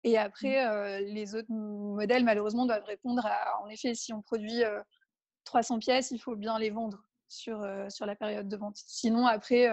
Et 0.05 0.15
mmh. 0.15 0.19
après, 0.19 1.01
les 1.03 1.35
autres 1.35 1.53
modèles, 1.53 2.25
malheureusement, 2.25 2.67
doivent 2.67 2.85
répondre 2.85 3.25
à, 3.27 3.63
en 3.63 3.69
effet, 3.69 3.95
si 3.95 4.13
on 4.13 4.23
produit 4.23 4.63
300 5.45 5.79
pièces, 5.79 6.11
il 6.11 6.19
faut 6.19 6.37
bien 6.37 6.59
les 6.59 6.71
vendre 6.71 7.03
sur, 7.29 7.65
sur 7.91 8.07
la 8.07 8.17
période 8.17 8.49
de 8.49 8.57
vente. 8.57 8.77
Sinon, 8.77 9.27
après, 9.27 9.69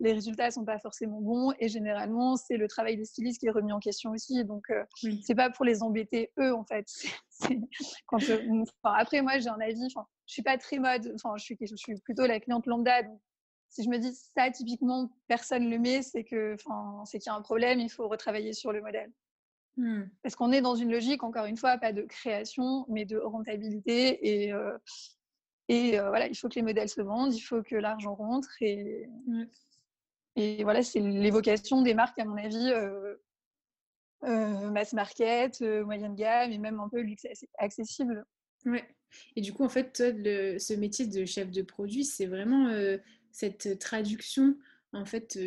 les 0.00 0.12
résultats 0.12 0.46
ne 0.46 0.50
sont 0.50 0.64
pas 0.64 0.78
forcément 0.78 1.20
bons 1.20 1.52
et 1.58 1.68
généralement, 1.68 2.36
c'est 2.36 2.56
le 2.56 2.66
travail 2.66 2.96
des 2.96 3.04
stylistes 3.04 3.40
qui 3.40 3.46
est 3.46 3.50
remis 3.50 3.72
en 3.72 3.78
question 3.78 4.10
aussi. 4.10 4.44
Donc, 4.44 4.66
ce 4.96 5.08
c'est 5.22 5.34
pas 5.34 5.50
pour 5.50 5.64
les 5.64 5.82
embêter 5.82 6.32
eux, 6.38 6.54
en 6.54 6.64
fait. 6.64 6.86
Quand, 8.06 8.18
après, 8.82 9.22
moi, 9.22 9.38
j'ai 9.38 9.48
un 9.48 9.60
avis, 9.60 9.88
je 9.88 10.32
suis 10.32 10.42
pas 10.42 10.58
très 10.58 10.78
mode, 10.78 11.12
enfin, 11.14 11.36
je 11.36 11.44
suis, 11.44 11.56
je 11.60 11.76
suis 11.76 11.94
plutôt 12.00 12.26
la 12.26 12.40
cliente 12.40 12.66
lambda. 12.66 13.02
Donc, 13.02 13.20
si 13.68 13.84
je 13.84 13.88
me 13.88 13.98
dis 13.98 14.14
ça, 14.14 14.50
typiquement, 14.50 15.10
personne 15.26 15.68
le 15.68 15.78
met, 15.78 16.02
c'est 16.02 16.24
que, 16.24 16.56
c'est 17.04 17.18
qu'il 17.18 17.30
y 17.30 17.34
a 17.34 17.34
un 17.34 17.42
problème, 17.42 17.80
il 17.80 17.90
faut 17.90 18.08
retravailler 18.08 18.52
sur 18.52 18.72
le 18.72 18.80
modèle. 18.80 19.12
Mmh. 19.78 20.02
Parce 20.24 20.34
qu'on 20.34 20.50
est 20.50 20.60
dans 20.60 20.74
une 20.74 20.90
logique, 20.90 21.22
encore 21.22 21.46
une 21.46 21.56
fois, 21.56 21.78
pas 21.78 21.92
de 21.92 22.02
création, 22.02 22.84
mais 22.88 23.04
de 23.04 23.16
rentabilité. 23.16 24.44
Et, 24.44 24.52
euh, 24.52 24.76
et 25.68 25.98
euh, 25.98 26.08
voilà, 26.08 26.26
il 26.26 26.34
faut 26.34 26.48
que 26.48 26.56
les 26.56 26.62
modèles 26.62 26.88
se 26.88 27.00
vendent, 27.00 27.32
il 27.32 27.40
faut 27.40 27.62
que 27.62 27.76
l'argent 27.76 28.16
rentre. 28.16 28.50
Et, 28.60 29.08
mmh. 29.26 29.44
et 30.34 30.64
voilà, 30.64 30.82
c'est 30.82 30.98
l'évocation 30.98 31.82
des 31.82 31.94
marques, 31.94 32.18
à 32.18 32.24
mon 32.24 32.36
avis, 32.36 32.72
euh, 32.72 34.70
mass 34.70 34.94
market, 34.94 35.60
moyenne 35.60 36.16
gamme 36.16 36.50
et 36.50 36.58
même 36.58 36.80
un 36.80 36.88
peu 36.88 37.00
luxe 37.00 37.24
accessible. 37.58 38.26
Ouais. 38.66 38.84
Et 39.36 39.40
du 39.40 39.52
coup, 39.52 39.62
en 39.62 39.68
fait, 39.68 39.92
toi, 39.92 40.10
le, 40.10 40.58
ce 40.58 40.74
métier 40.74 41.06
de 41.06 41.24
chef 41.24 41.52
de 41.52 41.62
produit, 41.62 42.04
c'est 42.04 42.26
vraiment 42.26 42.68
cette 43.30 43.78
traduction 43.78 44.56
en 44.92 45.04
fait 45.04 45.38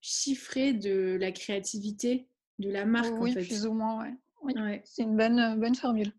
chiffrée 0.00 0.72
de 0.72 1.16
la 1.20 1.30
créativité 1.30 2.26
de 2.58 2.70
la 2.70 2.84
marque. 2.84 3.14
Oui, 3.20 3.30
en 3.30 3.34
fait. 3.34 3.44
plus 3.44 3.66
ou 3.66 3.72
moins, 3.72 4.02
ouais. 4.02 4.14
Oui, 4.42 4.54
c'est 4.84 5.02
une 5.02 5.16
bonne, 5.16 5.58
bonne 5.58 5.74
formule. 5.74 6.12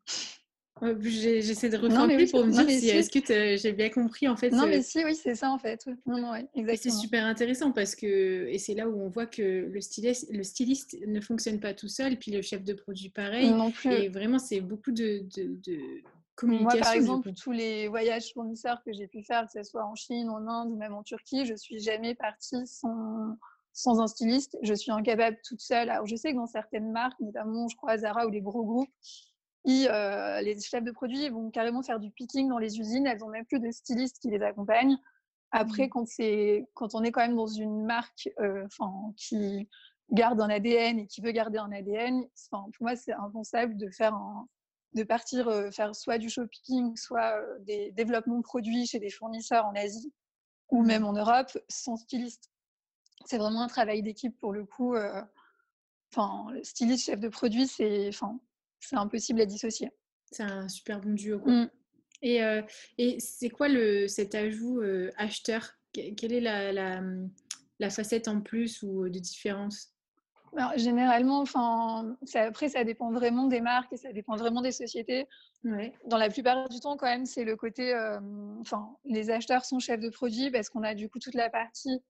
J'essaie 1.02 1.70
de 1.70 1.78
reformuler 1.78 2.28
pour 2.28 2.46
me 2.46 2.52
dire 2.52 2.70
si, 2.70 2.90
est-ce 2.90 3.10
que 3.10 3.58
j'ai 3.58 3.74
bien 3.74 3.90
compris 3.90 4.28
en 4.28 4.36
fait. 4.36 4.50
Non, 4.52 4.66
mais 4.66 4.82
si, 4.82 5.04
oui, 5.04 5.16
c'est 5.16 5.36
ça 5.36 5.52
en 5.52 5.58
fait. 5.58 5.88
C'est 6.78 6.92
super 6.92 7.26
intéressant 7.26 7.72
parce 7.72 7.96
que, 7.96 8.48
et 8.48 8.58
c'est 8.58 8.74
là 8.74 8.88
où 8.88 9.02
on 9.02 9.10
voit 9.10 9.26
que 9.26 9.68
le 9.72 9.82
styliste, 9.82 10.30
le 10.32 10.44
styliste 10.44 10.98
ne 11.06 11.20
fonctionne 11.20 11.60
pas 11.60 11.74
tout 11.74 11.90
seul, 11.90 12.18
puis 12.18 12.32
le 12.32 12.42
chef 12.42 12.64
de 12.64 12.74
produit 12.74 13.10
pareil. 13.10 13.52
Non 13.52 13.72
plus. 13.72 13.92
Et 13.92 14.10
vraiment, 14.10 14.40
c'est 14.40 14.62
beaucoup 14.62 14.92
de, 14.92 15.26
de, 15.36 15.60
de, 15.66 15.80
communication. 16.36 16.78
Moi, 16.78 16.86
par 16.86 16.94
exemple, 16.94 17.34
tous 17.34 17.52
les 17.52 17.88
voyages 17.88 18.32
fournisseurs 18.34 18.82
que 18.86 18.94
j'ai 18.94 19.08
pu 19.08 19.24
faire, 19.24 19.46
que 19.46 19.52
ce 19.52 19.70
soit 19.70 19.84
en 19.84 19.96
Chine, 19.96 20.30
en 20.30 20.48
Inde 20.48 20.72
ou 20.72 20.78
même 20.78 20.94
en 20.94 21.04
Turquie, 21.04 21.46
je 21.46 21.56
suis 21.56 21.80
jamais 21.80 22.16
partie 22.16 22.66
sans 22.66 23.38
sans 23.80 24.02
un 24.02 24.08
styliste, 24.08 24.58
je 24.62 24.74
suis 24.74 24.92
incapable 24.92 25.38
toute 25.42 25.62
seule. 25.62 25.90
Alors, 25.90 26.06
je 26.06 26.16
sais 26.18 26.32
que 26.32 26.36
dans 26.36 26.48
certaines 26.48 26.92
marques, 26.92 27.20
notamment, 27.22 27.70
je 27.70 27.78
crois, 27.78 27.98
Zara 27.98 28.28
ou 28.28 28.30
les 28.30 28.42
gros 28.42 28.66
groupes, 28.66 28.90
euh, 29.68 30.42
les 30.42 30.60
chefs 30.60 30.84
de 30.84 30.92
produits 30.92 31.30
vont 31.30 31.50
carrément 31.50 31.82
faire 31.82 32.00
du 32.00 32.12
picking 32.12 32.50
dans 32.50 32.58
les 32.58 32.78
usines. 32.78 33.08
Elles 33.08 33.20
n'ont 33.20 33.30
même 33.30 33.46
plus 33.46 33.62
de 33.62 33.72
stylistes 33.72 34.20
qui 34.20 34.30
les 34.30 34.42
accompagnent. 34.42 34.98
Après, 35.52 35.88
mmh. 35.88 35.90
quand, 35.90 36.06
quand 36.74 36.96
on 36.96 37.04
est 37.04 37.12
quand 37.12 37.22
même 37.22 37.38
dans 37.38 37.48
une 37.48 37.86
marque 37.86 38.30
euh, 38.40 38.68
qui 39.16 39.70
garde 40.12 40.42
un 40.42 40.50
ADN 40.50 41.00
et 41.00 41.08
qui 41.08 41.22
veut 41.22 41.32
garder 41.32 41.60
un 41.60 41.72
ADN, 41.72 42.26
pour 42.52 42.70
moi, 42.82 42.98
c'est 42.98 43.14
impensable 43.14 43.78
de 43.78 43.90
faire 43.92 44.18
de 44.94 45.04
partir 45.04 45.48
euh, 45.48 45.72
faire 45.72 45.96
soit 45.96 46.18
du 46.18 46.30
shopping, 46.30 46.98
soit 46.98 47.40
des 47.62 47.92
développements 47.92 48.40
de 48.40 48.44
produits 48.44 48.88
chez 48.88 49.00
des 49.00 49.10
fournisseurs 49.10 49.66
en 49.68 49.74
Asie 49.76 50.12
ou 50.70 50.84
mmh. 50.84 50.88
même 50.88 51.06
en 51.06 51.14
Europe 51.14 51.58
sans 51.70 51.96
styliste 51.96 52.52
c'est 53.26 53.38
vraiment 53.38 53.62
un 53.62 53.68
travail 53.68 54.02
d'équipe 54.02 54.38
pour 54.40 54.54
le 54.54 54.66
coup. 54.66 54.96
Euh, 54.96 55.22
enfin, 56.14 56.48
styliste, 56.64 57.06
chef 57.06 57.20
de 57.20 57.30
produit, 57.30 57.68
c'est 57.68 58.08
enfin, 58.10 58.40
c'est 58.80 58.96
impossible 58.96 59.42
à 59.42 59.46
dissocier. 59.46 59.92
C'est 60.32 60.44
un 60.44 60.68
super 60.68 61.00
bon 61.00 61.14
duo. 61.14 61.40
Mmh. 61.46 61.70
Et, 62.22 62.44
euh, 62.44 62.62
et 62.98 63.20
c'est 63.20 63.50
quoi 63.50 63.70
le, 63.70 64.08
cet 64.08 64.36
ajout 64.36 64.82
euh, 64.82 65.12
acheteur? 65.18 65.74
Quelle 65.94 66.34
est 66.34 66.42
la, 66.42 66.72
la, 66.72 67.02
la, 67.80 67.90
facette 67.90 68.28
en 68.28 68.42
plus 68.42 68.84
ou 68.84 69.10
de 69.10 69.20
différence? 69.20 69.94
Alors, 70.56 70.74
Généralement, 70.78 71.40
enfin, 71.40 72.16
après, 72.36 72.70
ça 72.70 72.84
dépend 72.84 73.12
vraiment 73.12 73.48
des 73.48 73.62
marques 73.62 73.94
et 73.94 73.98
ça 73.98 74.12
dépend 74.12 74.36
vraiment 74.36 74.62
des 74.62 74.72
sociétés. 74.72 75.28
Ouais. 75.64 75.94
Dans 76.06 76.18
la 76.18 76.30
plupart 76.30 76.70
du 76.70 76.80
temps, 76.80 76.96
quand 76.96 77.08
même, 77.08 77.26
c'est 77.26 77.44
le 77.44 77.56
côté. 77.56 77.94
Enfin, 78.62 78.96
les 79.06 79.32
acheteurs 79.32 79.66
sont 79.66 79.80
chefs 79.80 80.00
de 80.00 80.10
produit 80.10 80.52
parce 80.52 80.70
qu'on 80.70 80.84
a 80.84 80.94
du 80.94 81.10
coup 81.10 81.20
toute 81.20 81.36
la 81.36 81.50
partie 81.50 82.02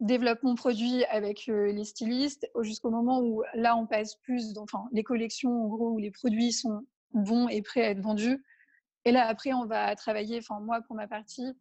développement 0.00 0.54
produit 0.54 1.04
avec 1.06 1.48
euh, 1.48 1.72
les 1.72 1.84
stylistes 1.84 2.48
jusqu'au 2.60 2.90
moment 2.90 3.20
où 3.20 3.42
là 3.54 3.76
on 3.76 3.86
passe 3.86 4.16
plus 4.16 4.52
dans 4.52 4.64
enfin, 4.64 4.84
les 4.92 5.02
collections 5.02 5.64
en 5.64 5.68
gros 5.68 5.90
où 5.90 5.98
les 5.98 6.10
produits 6.10 6.52
sont 6.52 6.82
bons 7.14 7.48
et 7.48 7.62
prêts 7.62 7.82
à 7.82 7.90
être 7.90 8.00
vendus 8.00 8.44
et 9.06 9.12
là 9.12 9.26
après 9.26 9.54
on 9.54 9.64
va 9.64 9.94
travailler 9.96 10.38
enfin 10.38 10.60
moi 10.60 10.82
pour 10.82 10.96
ma 10.96 11.08
partie 11.08 11.54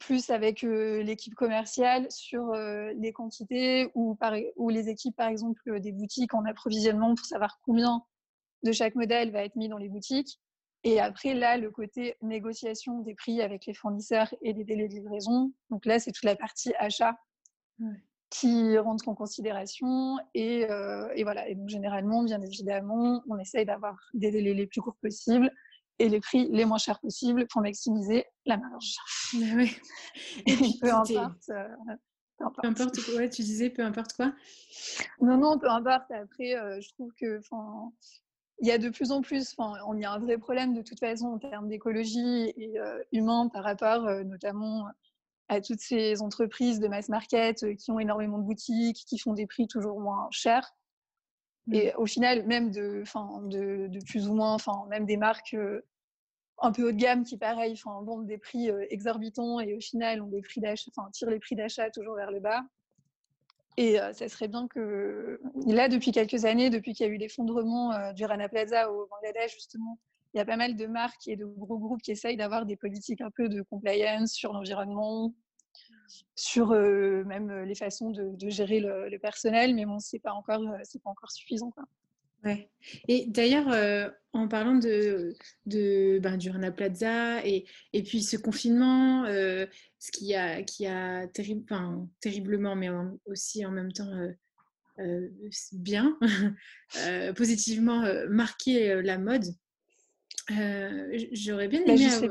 plus 0.00 0.30
avec 0.30 0.64
euh, 0.64 1.02
l'équipe 1.02 1.34
commerciale 1.34 2.10
sur 2.10 2.50
euh, 2.50 2.90
les 2.96 3.12
quantités 3.12 3.90
ou, 3.94 4.16
par, 4.16 4.34
ou 4.56 4.68
les 4.68 4.88
équipes 4.88 5.14
par 5.14 5.28
exemple 5.28 5.78
des 5.80 5.92
boutiques 5.92 6.34
en 6.34 6.44
approvisionnement 6.46 7.14
pour 7.14 7.26
savoir 7.26 7.60
combien 7.64 8.02
de 8.64 8.72
chaque 8.72 8.96
modèle 8.96 9.30
va 9.30 9.44
être 9.44 9.54
mis 9.54 9.68
dans 9.68 9.78
les 9.78 9.88
boutiques 9.88 10.40
et 10.82 10.98
après, 10.98 11.34
là, 11.34 11.58
le 11.58 11.70
côté 11.70 12.16
négociation 12.22 13.00
des 13.00 13.14
prix 13.14 13.42
avec 13.42 13.66
les 13.66 13.74
fournisseurs 13.74 14.34
et 14.40 14.54
des 14.54 14.64
délais 14.64 14.88
de 14.88 14.94
livraison. 14.94 15.52
Donc 15.68 15.84
là, 15.84 15.98
c'est 15.98 16.10
toute 16.10 16.24
la 16.24 16.36
partie 16.36 16.72
achat 16.78 17.18
qui 18.30 18.78
rentrent 18.78 19.08
en 19.08 19.14
considération. 19.14 20.18
Et, 20.34 20.70
euh, 20.70 21.08
et, 21.14 21.24
voilà. 21.24 21.48
Et 21.48 21.56
donc, 21.56 21.68
généralement, 21.68 22.22
bien 22.22 22.40
évidemment, 22.40 23.22
on 23.28 23.38
essaye 23.38 23.66
d'avoir 23.66 23.98
des 24.14 24.30
délais 24.30 24.54
les 24.54 24.66
plus 24.66 24.80
courts 24.80 24.96
possibles 25.02 25.50
et 25.98 26.08
les 26.08 26.20
prix 26.20 26.48
les 26.50 26.64
moins 26.64 26.78
chers 26.78 27.00
possibles 27.00 27.46
pour 27.48 27.60
maximiser 27.60 28.24
la 28.46 28.56
marge. 28.56 28.96
Oui. 29.34 29.76
Et, 30.46 30.54
puis, 30.54 30.78
peu 30.80 30.92
importe. 30.94 31.50
Euh, 31.50 31.68
peu 32.38 32.46
importe. 32.46 32.62
Peu 32.62 32.68
importe 32.68 33.00
quoi, 33.04 33.28
tu 33.28 33.42
disais 33.42 33.68
peu 33.68 33.82
importe 33.82 34.14
quoi? 34.14 34.32
Non, 35.20 35.36
non, 35.36 35.58
peu 35.58 35.68
importe. 35.68 36.10
Après, 36.10 36.56
euh, 36.56 36.80
je 36.80 36.88
trouve 36.94 37.12
que 37.20 37.40
il 38.62 38.68
y 38.68 38.70
a 38.70 38.78
de 38.78 38.90
plus 38.90 39.10
en 39.10 39.22
plus, 39.22 39.54
on 39.58 39.96
y 39.96 40.04
a 40.04 40.12
un 40.12 40.18
vrai 40.18 40.36
problème 40.36 40.74
de 40.74 40.82
toute 40.82 41.00
façon 41.00 41.28
en 41.28 41.38
termes 41.38 41.68
d'écologie 41.68 42.52
et 42.58 42.78
humain 43.10 43.48
par 43.48 43.64
rapport 43.64 44.02
notamment 44.22 44.86
à 45.50 45.60
toutes 45.60 45.80
ces 45.80 46.22
entreprises 46.22 46.78
de 46.78 46.86
mass 46.86 47.08
market 47.08 47.64
euh, 47.64 47.74
qui 47.74 47.90
ont 47.90 47.98
énormément 47.98 48.38
de 48.38 48.44
boutiques, 48.44 49.04
qui 49.04 49.18
font 49.18 49.34
des 49.34 49.48
prix 49.48 49.66
toujours 49.66 50.00
moins 50.00 50.28
chers. 50.30 50.76
Mmh. 51.66 51.74
Et 51.74 51.94
au 51.96 52.06
final, 52.06 52.46
même 52.46 52.70
de, 52.70 53.02
de, 53.48 53.88
de 53.88 54.04
plus 54.04 54.28
ou 54.28 54.34
moins, 54.34 54.56
même 54.88 55.06
des 55.06 55.16
marques 55.16 55.54
euh, 55.54 55.84
un 56.58 56.70
peu 56.70 56.86
haut 56.86 56.92
de 56.92 56.96
gamme 56.96 57.24
qui, 57.24 57.36
pareil, 57.36 57.74
vendent 57.84 58.26
des 58.26 58.38
prix 58.38 58.70
euh, 58.70 58.86
exorbitants 58.90 59.58
et 59.58 59.74
au 59.74 59.80
final 59.80 60.22
ont 60.22 60.28
des 60.28 60.40
prix 60.40 60.60
d'achat, 60.60 60.92
tirent 61.12 61.30
les 61.30 61.40
prix 61.40 61.56
d'achat 61.56 61.90
toujours 61.90 62.14
vers 62.14 62.30
le 62.30 62.38
bas. 62.38 62.62
Et 63.76 63.96
ça 64.12 64.28
serait 64.28 64.48
bien 64.48 64.68
que 64.68 65.40
là, 65.64 65.88
depuis 65.88 66.12
quelques 66.12 66.44
années, 66.44 66.68
depuis 66.68 66.92
qu'il 66.92 67.06
y 67.06 67.08
a 67.08 67.12
eu 67.12 67.16
l'effondrement 67.16 68.12
du 68.12 68.26
Rana 68.26 68.46
Plaza 68.46 68.92
au 68.92 69.06
Bangladesh, 69.06 69.54
justement, 69.54 69.96
il 70.34 70.38
y 70.38 70.40
a 70.40 70.44
pas 70.44 70.56
mal 70.56 70.76
de 70.76 70.86
marques 70.86 71.26
et 71.26 71.36
de 71.36 71.44
gros 71.44 71.78
groupes 71.78 72.02
qui 72.02 72.12
essayent 72.12 72.36
d'avoir 72.36 72.66
des 72.66 72.76
politiques 72.76 73.20
un 73.20 73.30
peu 73.30 73.48
de 73.48 73.62
compliance 73.62 74.32
sur 74.32 74.52
l'environnement, 74.52 75.34
sur 76.34 76.72
euh, 76.72 77.24
même 77.24 77.50
euh, 77.50 77.64
les 77.64 77.74
façons 77.74 78.10
de, 78.10 78.48
gérer 78.48 78.80
le, 78.80 79.18
personnel, 79.18 79.74
mais 79.74 79.84
bon, 79.84 79.98
c'est 79.98 80.18
pas 80.18 80.32
encore, 80.32 80.62
euh, 80.62 80.78
c'est 80.84 81.02
pas 81.02 81.10
encore 81.10 81.30
suffisant. 81.30 81.72
Ouais. 82.42 82.70
Et 83.06 83.26
d'ailleurs, 83.26 83.68
en 84.32 84.48
parlant 84.48 84.76
de, 84.76 85.34
ben, 85.66 86.38
du 86.38 86.48
Rana 86.48 86.72
Plaza 86.72 87.44
et, 87.44 87.66
et 87.92 88.02
puis 88.02 88.22
ce 88.22 88.38
confinement, 88.38 89.26
ce 89.26 90.10
qui 90.10 90.34
a, 90.34 90.62
qui 90.62 90.86
a 90.86 91.26
enfin, 91.64 92.08
terriblement, 92.20 92.76
mais 92.76 92.88
aussi 93.26 93.66
en 93.66 93.70
même 93.70 93.92
temps 93.92 94.10
bien, 95.72 96.18
positivement 97.36 98.02
marqué 98.30 99.02
la 99.02 99.18
mode. 99.18 99.44
J'aurais 101.32 101.68
bien 101.68 101.84
bah, 101.86 101.94
aimé. 101.94 102.30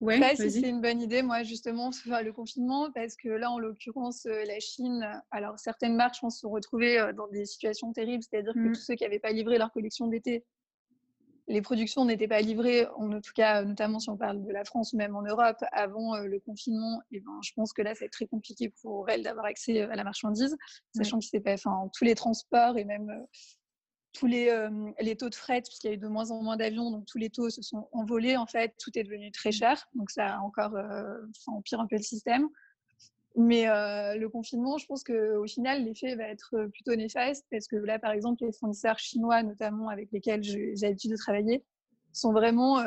Ouais, 0.00 0.18
bah, 0.18 0.34
si 0.34 0.50
c'est 0.50 0.68
une 0.68 0.80
bonne 0.80 1.02
idée, 1.02 1.22
moi, 1.22 1.42
justement, 1.42 1.92
faire 1.92 2.22
le 2.22 2.32
confinement, 2.32 2.90
parce 2.90 3.16
que 3.16 3.28
là, 3.28 3.50
en 3.50 3.58
l'occurrence, 3.58 4.24
euh, 4.24 4.44
la 4.46 4.58
Chine, 4.58 5.06
alors 5.30 5.58
certaines 5.58 5.94
marques, 5.94 6.14
je 6.14 6.20
pense, 6.20 6.36
se 6.36 6.40
sont 6.40 6.50
retrouvées 6.50 6.98
euh, 6.98 7.12
dans 7.12 7.28
des 7.28 7.44
situations 7.44 7.92
terribles, 7.92 8.22
c'est-à-dire 8.22 8.54
que 8.54 8.60
mmh. 8.60 8.72
tous 8.72 8.80
ceux 8.80 8.94
qui 8.94 9.04
n'avaient 9.04 9.18
pas 9.18 9.32
livré 9.32 9.58
leur 9.58 9.70
collection 9.72 10.06
d'été, 10.06 10.42
les 11.48 11.60
productions 11.60 12.06
n'étaient 12.06 12.28
pas 12.28 12.40
livrées, 12.40 12.86
en 12.96 13.10
tout 13.20 13.32
cas, 13.34 13.62
notamment 13.62 13.98
si 13.98 14.08
on 14.08 14.16
parle 14.16 14.42
de 14.42 14.50
la 14.50 14.64
France 14.64 14.94
ou 14.94 14.96
même 14.96 15.16
en 15.16 15.22
Europe, 15.22 15.62
avant 15.70 16.14
euh, 16.14 16.24
le 16.24 16.40
confinement, 16.40 17.02
et 17.10 17.20
ben, 17.20 17.38
je 17.44 17.52
pense 17.54 17.74
que 17.74 17.82
là, 17.82 17.94
c'est 17.94 18.08
très 18.08 18.26
compliqué 18.26 18.72
pour 18.80 19.10
elles 19.10 19.22
d'avoir 19.22 19.44
accès 19.44 19.82
à 19.82 19.96
la 19.96 20.04
marchandise, 20.04 20.56
sachant 20.96 21.18
que 21.18 21.26
c'est 21.26 21.40
pas, 21.40 21.52
enfin, 21.52 21.90
tous 21.94 22.04
les 22.04 22.14
transports 22.14 22.78
et 22.78 22.86
même 22.86 23.10
tous 24.12 24.26
les, 24.26 24.48
euh, 24.48 24.90
les, 25.00 25.16
taux 25.16 25.28
de 25.28 25.34
fret, 25.34 25.62
puisqu'il 25.62 25.88
y 25.88 25.90
a 25.90 25.94
eu 25.94 25.98
de 25.98 26.08
moins 26.08 26.30
en 26.30 26.42
moins 26.42 26.56
d'avions, 26.56 26.90
donc 26.90 27.06
tous 27.06 27.18
les 27.18 27.30
taux 27.30 27.50
se 27.50 27.62
sont 27.62 27.88
envolés. 27.92 28.36
En 28.36 28.46
fait, 28.46 28.74
tout 28.78 28.90
est 28.98 29.04
devenu 29.04 29.30
très 29.30 29.52
cher. 29.52 29.86
Donc 29.94 30.10
ça 30.10 30.36
a 30.36 30.38
encore, 30.40 30.74
euh, 30.74 31.18
ça 31.32 31.52
empire 31.52 31.80
un 31.80 31.86
peu 31.86 31.96
le 31.96 32.02
système. 32.02 32.48
Mais 33.36 33.68
euh, 33.68 34.16
le 34.16 34.28
confinement, 34.28 34.76
je 34.78 34.86
pense 34.86 35.04
qu'au 35.04 35.46
final, 35.46 35.84
l'effet 35.84 36.16
va 36.16 36.24
être 36.24 36.66
plutôt 36.72 36.96
néfaste 36.96 37.46
parce 37.50 37.68
que 37.68 37.76
là, 37.76 38.00
par 38.00 38.10
exemple, 38.10 38.44
les 38.44 38.52
fournisseurs 38.52 38.98
chinois, 38.98 39.44
notamment 39.44 39.88
avec 39.88 40.10
lesquels 40.10 40.42
j'ai 40.42 40.74
l'habitude 40.82 41.12
de 41.12 41.16
travailler, 41.16 41.64
sont 42.12 42.32
vraiment 42.32 42.82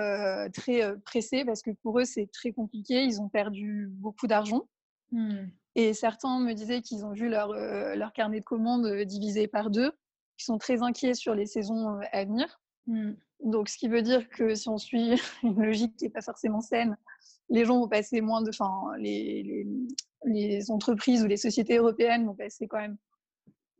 très 0.52 0.98
pressés 1.06 1.46
parce 1.46 1.62
que 1.62 1.72
pour 1.72 1.98
eux, 1.98 2.04
c'est 2.04 2.30
très 2.30 2.52
compliqué. 2.52 3.06
Ils 3.06 3.22
ont 3.22 3.30
perdu 3.30 3.88
beaucoup 3.90 4.28
d'argent. 4.28 4.68
Hmm. 5.12 5.46
Et 5.76 5.94
certains 5.94 6.42
me 6.42 6.52
disaient 6.52 6.82
qu'ils 6.82 7.06
ont 7.06 7.14
vu 7.14 7.30
leur, 7.30 7.54
leur 7.54 8.12
carnet 8.12 8.42
de 8.42 8.46
commandes 8.46 8.86
divisé 9.06 9.48
par 9.48 9.70
deux 9.70 9.94
qui 10.38 10.46
sont 10.46 10.58
très 10.58 10.82
inquiets 10.82 11.14
sur 11.14 11.36
les 11.36 11.46
saisons 11.46 11.90
euh, 11.90 12.06
à 12.12 12.26
venir. 12.26 12.62
Mmh. 12.88 13.14
Donc, 13.44 13.70
ce 13.70 13.78
qui 13.78 13.88
veut 13.88 14.02
dire 14.02 14.30
que 14.30 14.56
si 14.56 14.70
on 14.70 14.78
suit 14.78 15.22
une 15.44 15.62
logique 15.62 15.96
qui 15.98 16.06
n'est 16.06 16.12
pas 16.12 16.22
forcément 16.22 16.62
saine, 16.62 16.98
les 17.50 17.66
gens 17.66 17.80
vont 17.80 17.88
passer 17.88 18.22
moins 18.22 18.42
de. 18.42 18.50
Enfin, 18.50 18.72
les, 18.98 19.44
les, 19.44 19.68
les, 20.26 20.72
entreprises 20.72 21.24
ou 21.24 21.28
les 21.28 21.38
sociétés 21.38 21.78
européennes 21.78 22.26
vont 22.26 22.36
passer 22.36 22.68
quand 22.68 22.80
même 22.80 22.98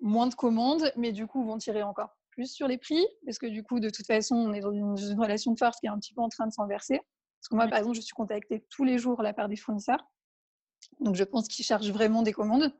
moins 0.02 0.28
de 0.28 0.36
commandes, 0.36 0.92
mais 0.98 1.14
du 1.14 1.28
coup 1.28 1.46
vont 1.46 1.58
tirer 1.58 1.82
encore 1.82 2.18
plus 2.34 2.52
sur 2.52 2.68
les 2.68 2.78
prix, 2.78 3.06
parce 3.26 3.38
que 3.38 3.46
du 3.46 3.64
coup, 3.64 3.80
de 3.80 3.90
toute 3.90 4.06
façon, 4.06 4.36
on 4.36 4.54
est 4.54 4.60
dans 4.60 4.72
une, 4.72 5.20
relation 5.20 5.54
de 5.54 5.60
force 5.60 5.80
qui 5.80 5.86
est 5.86 5.90
un 5.90 6.00
petit 6.00 6.14
peu 6.14 6.22
en 6.22 6.30
train 6.30 6.48
de 6.48 6.52
s'inverser. 6.52 7.00
Parce 7.40 7.50
que 7.50 7.56
moi, 7.56 7.68
par 7.68 7.80
exemple, 7.80 7.96
je 7.96 8.02
suis 8.02 8.14
contactée 8.14 8.66
tous 8.70 8.84
les 8.84 8.98
jours 8.98 9.22
la 9.22 9.34
part 9.34 9.50
des 9.50 9.56
fournisseurs. 9.56 10.04
Donc, 11.00 11.16
je 11.16 11.24
pense 11.24 11.48
qu'ils 11.48 11.66
cherchent 11.66 11.92
vraiment 11.92 12.24
des 12.24 12.34
commandes. 12.34 12.74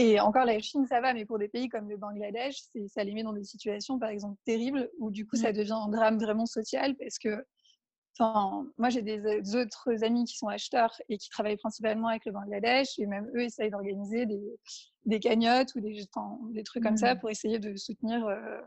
Et 0.00 0.20
encore, 0.20 0.44
la 0.44 0.58
Chine, 0.60 0.86
ça 0.86 1.00
va, 1.00 1.12
mais 1.12 1.24
pour 1.24 1.38
des 1.38 1.48
pays 1.48 1.68
comme 1.68 1.88
le 1.88 1.96
Bangladesh, 1.96 2.62
ça 2.86 3.02
les 3.02 3.12
met 3.12 3.24
dans 3.24 3.32
des 3.32 3.42
situations, 3.42 3.98
par 3.98 4.10
exemple, 4.10 4.38
terribles, 4.44 4.88
où 4.98 5.10
du 5.10 5.26
coup, 5.26 5.34
ça 5.36 5.52
devient 5.52 5.72
un 5.72 5.88
drame 5.88 6.18
vraiment 6.18 6.46
social 6.46 6.96
parce 6.96 7.18
que 7.18 7.44
Enfin, 8.20 8.66
moi, 8.78 8.88
j'ai 8.90 9.02
des 9.02 9.54
autres 9.54 10.02
amis 10.02 10.24
qui 10.24 10.36
sont 10.36 10.48
acheteurs 10.48 11.00
et 11.08 11.18
qui 11.18 11.28
travaillent 11.28 11.56
principalement 11.56 12.08
avec 12.08 12.24
le 12.24 12.32
Bangladesh, 12.32 12.98
et 12.98 13.06
même 13.06 13.30
eux 13.34 13.42
essayent 13.42 13.70
d'organiser 13.70 14.26
des, 14.26 14.42
des, 15.06 15.20
cagnottes 15.20 15.72
ou 15.76 15.80
des, 15.80 16.04
des 16.50 16.62
trucs 16.64 16.82
comme 16.82 16.96
ça 16.96 17.14
mmh. 17.14 17.20
pour 17.20 17.30
essayer 17.30 17.60
de 17.60 17.76
soutenir, 17.76 18.26
euh, 18.26 18.60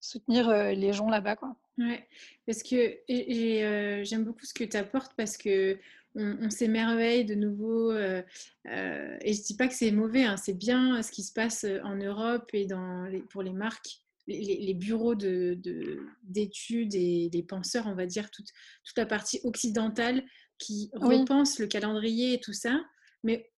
soutenir 0.00 0.48
euh, 0.48 0.72
les 0.72 0.92
gens 0.92 1.08
là-bas. 1.08 1.34
Quoi. 1.34 1.56
Ouais, 1.78 2.06
parce 2.46 2.62
que 2.62 2.98
euh, 3.10 4.04
j'aime 4.04 4.24
beaucoup 4.24 4.44
ce 4.44 4.54
que 4.54 4.64
tu 4.64 4.76
apportes 4.76 5.12
parce 5.16 5.36
que 5.36 5.78
on, 6.16 6.50
s'émerveille 6.50 7.24
de 7.24 7.34
nouveau. 7.34 7.92
et 7.94 8.24
je 8.66 9.42
dis 9.42 9.56
pas 9.56 9.68
que 9.68 9.74
c'est 9.74 9.90
mauvais, 9.90 10.24
hein, 10.24 10.36
c'est 10.36 10.56
bien 10.56 11.02
ce 11.02 11.12
qui 11.12 11.22
se 11.22 11.32
passe 11.32 11.64
en 11.84 11.96
Europe 11.96 12.50
et 12.52 12.66
dans 12.66 13.08
pour 13.30 13.42
les 13.42 13.52
marques 13.52 14.00
les, 14.26 14.74
bureaux 14.74 15.14
d'études 15.14 16.92
de, 16.92 16.96
et 16.96 17.30
les 17.32 17.42
penseurs, 17.42 17.86
on 17.86 17.94
va 17.94 18.06
dire, 18.06 18.30
toute, 18.30 18.48
toute 18.84 18.98
la 18.98 19.06
partie 19.06 19.40
occidentale 19.44 20.24
qui 20.58 20.90
repense 20.94 21.58
le 21.58 21.66
calendrier 21.66 22.34
et 22.34 22.40
tout 22.40 22.52
ça. 22.52 22.80
Mais 23.22 23.50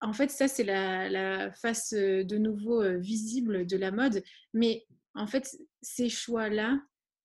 en 0.00 0.12
fait, 0.12 0.30
ça, 0.30 0.48
c'est 0.48 0.64
la, 0.64 1.08
la, 1.08 1.52
face 1.52 1.92
euh, 1.92 2.24
de 2.24 2.36
nouveau 2.36 2.82
euh, 2.82 2.98
visible 2.98 3.66
de 3.66 3.76
la 3.76 3.90
mode. 3.90 4.22
Mais 4.52 4.86
en 5.14 5.26
fait, 5.26 5.56
ces 5.80 6.08
choix-là, 6.08 6.80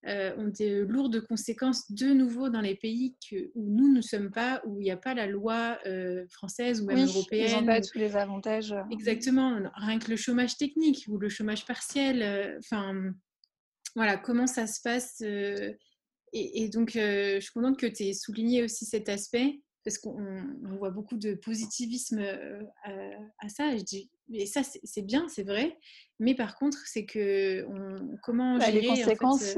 euh, 0.08 0.34
ont 0.38 0.48
des 0.48 0.86
lourdes 0.86 1.20
conséquences 1.28 1.92
de 1.92 2.08
nouveau 2.08 2.48
dans 2.50 2.62
les 2.62 2.76
pays 2.76 3.18
que, 3.30 3.52
où 3.56 3.70
nous 3.70 3.92
ne 3.92 4.00
sommes 4.02 4.32
pas, 4.32 4.62
où 4.66 4.80
il 4.80 4.86
n'y 4.86 4.92
a 4.92 4.96
pas 4.96 5.14
la 5.14 5.28
loi 5.28 5.78
euh, 5.86 6.26
française 6.30 6.82
ou 6.82 6.86
même 6.86 7.06
européenne. 7.06 7.50
Ils 7.52 7.60
n'ont 7.60 7.66
pas 7.66 7.82
tous 7.82 7.98
les 7.98 8.16
avantages. 8.16 8.72
Euh. 8.72 8.84
Exactement, 8.90 9.60
rien 9.76 10.00
que 10.00 10.10
le 10.10 10.16
chômage 10.16 10.56
technique 10.56 11.04
ou 11.10 11.18
le 11.18 11.28
chômage 11.28 11.66
partiel. 11.66 12.58
Enfin, 12.60 13.12
voilà, 13.96 14.16
comment 14.18 14.48
ça 14.48 14.66
se 14.66 14.80
passe. 14.82 15.22
Et, 16.34 16.70
donc, 16.70 16.92
je 16.94 17.40
suis 17.42 17.52
contente 17.52 17.78
que 17.78 17.88
tu 17.88 18.04
aies 18.04 18.14
souligné 18.14 18.64
aussi 18.64 18.86
cet 18.86 19.10
aspect 19.10 19.60
parce 19.84 19.98
qu'on 19.98 20.78
voit 20.78 20.92
beaucoup 20.92 21.18
de 21.18 21.34
positivisme 21.34 22.22
à, 22.84 23.50
ça. 23.50 23.76
Je 23.76 23.84
dis, 23.84 24.10
et 24.34 24.46
ça, 24.46 24.62
c'est 24.64 25.02
bien, 25.02 25.28
c'est 25.28 25.44
vrai. 25.44 25.78
Mais 26.20 26.36
par 26.36 26.56
contre, 26.56 26.78
c'est 26.86 27.06
que 27.06 27.66
on, 27.68 28.18
comment 28.24 28.58
bah, 28.58 28.70
Les 28.72 28.86
conséquences, 28.86 29.56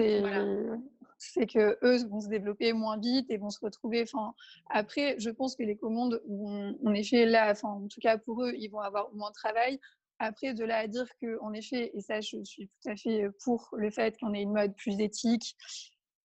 c'est 1.17 1.47
que 1.47 1.77
eux 1.83 2.07
vont 2.07 2.21
se 2.21 2.29
développer 2.29 2.71
moins 2.73 2.97
vite 2.97 3.29
et 3.29 3.37
vont 3.37 3.49
se 3.49 3.59
retrouver. 3.59 4.03
Enfin, 4.03 4.33
après, 4.69 5.15
je 5.19 5.29
pense 5.29 5.55
que 5.55 5.63
les 5.63 5.75
commandes 5.75 6.21
vont, 6.27 6.77
en 6.85 6.93
effet, 6.93 7.25
là, 7.25 7.51
enfin, 7.51 7.69
en 7.69 7.87
tout 7.87 7.99
cas 7.99 8.17
pour 8.17 8.43
eux, 8.43 8.53
ils 8.57 8.69
vont 8.69 8.79
avoir 8.79 9.13
moins 9.13 9.29
de 9.29 9.35
travail. 9.35 9.79
Après, 10.19 10.53
de 10.53 10.63
là 10.63 10.79
à 10.79 10.87
dire 10.87 11.07
que, 11.21 11.39
en 11.41 11.53
effet, 11.53 11.91
et 11.93 12.01
ça, 12.01 12.21
je 12.21 12.43
suis 12.43 12.67
tout 12.67 12.89
à 12.89 12.95
fait 12.95 13.27
pour 13.43 13.69
le 13.73 13.89
fait 13.89 14.17
qu'on 14.17 14.33
ait 14.33 14.41
une 14.41 14.53
mode 14.53 14.75
plus 14.75 14.99
éthique 14.99 15.55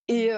et 0.08 0.30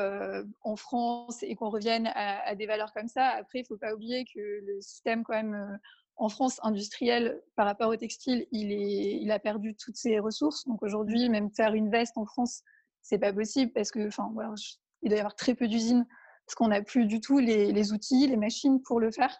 en 0.62 0.76
France 0.76 1.42
et 1.42 1.54
qu'on 1.56 1.70
revienne 1.70 2.10
à, 2.14 2.54
des 2.54 2.66
valeurs 2.66 2.92
comme 2.92 3.08
ça. 3.08 3.28
Après, 3.28 3.60
il 3.60 3.62
ne 3.62 3.66
faut 3.66 3.78
pas 3.78 3.94
oublier 3.94 4.24
que 4.24 4.38
le 4.38 4.80
système 4.80 5.24
quand 5.24 5.34
même 5.34 5.78
en 6.16 6.28
France 6.28 6.60
industriel 6.62 7.42
par 7.56 7.66
rapport 7.66 7.90
au 7.90 7.96
textile, 7.96 8.46
il, 8.50 8.72
est, 8.72 9.20
il 9.20 9.30
a 9.30 9.38
perdu 9.38 9.74
toutes 9.74 9.96
ses 9.96 10.18
ressources. 10.18 10.66
Donc 10.66 10.82
aujourd'hui, 10.82 11.28
même 11.28 11.50
faire 11.50 11.74
une 11.74 11.90
veste 11.90 12.16
en 12.16 12.24
France, 12.24 12.62
c'est 13.02 13.18
pas 13.18 13.32
possible 13.32 13.72
parce 13.72 13.90
que, 13.90 14.08
enfin, 14.08 14.30
voilà, 14.32 14.54
il 15.02 15.10
doit 15.10 15.16
y 15.16 15.20
avoir 15.20 15.36
très 15.36 15.54
peu 15.54 15.68
d'usines 15.68 16.06
parce 16.46 16.54
qu'on 16.54 16.68
n'a 16.68 16.82
plus 16.82 17.06
du 17.06 17.20
tout 17.20 17.38
les, 17.38 17.72
les, 17.72 17.92
outils, 17.92 18.26
les 18.26 18.36
machines 18.36 18.80
pour 18.82 19.00
le 19.00 19.10
faire. 19.10 19.36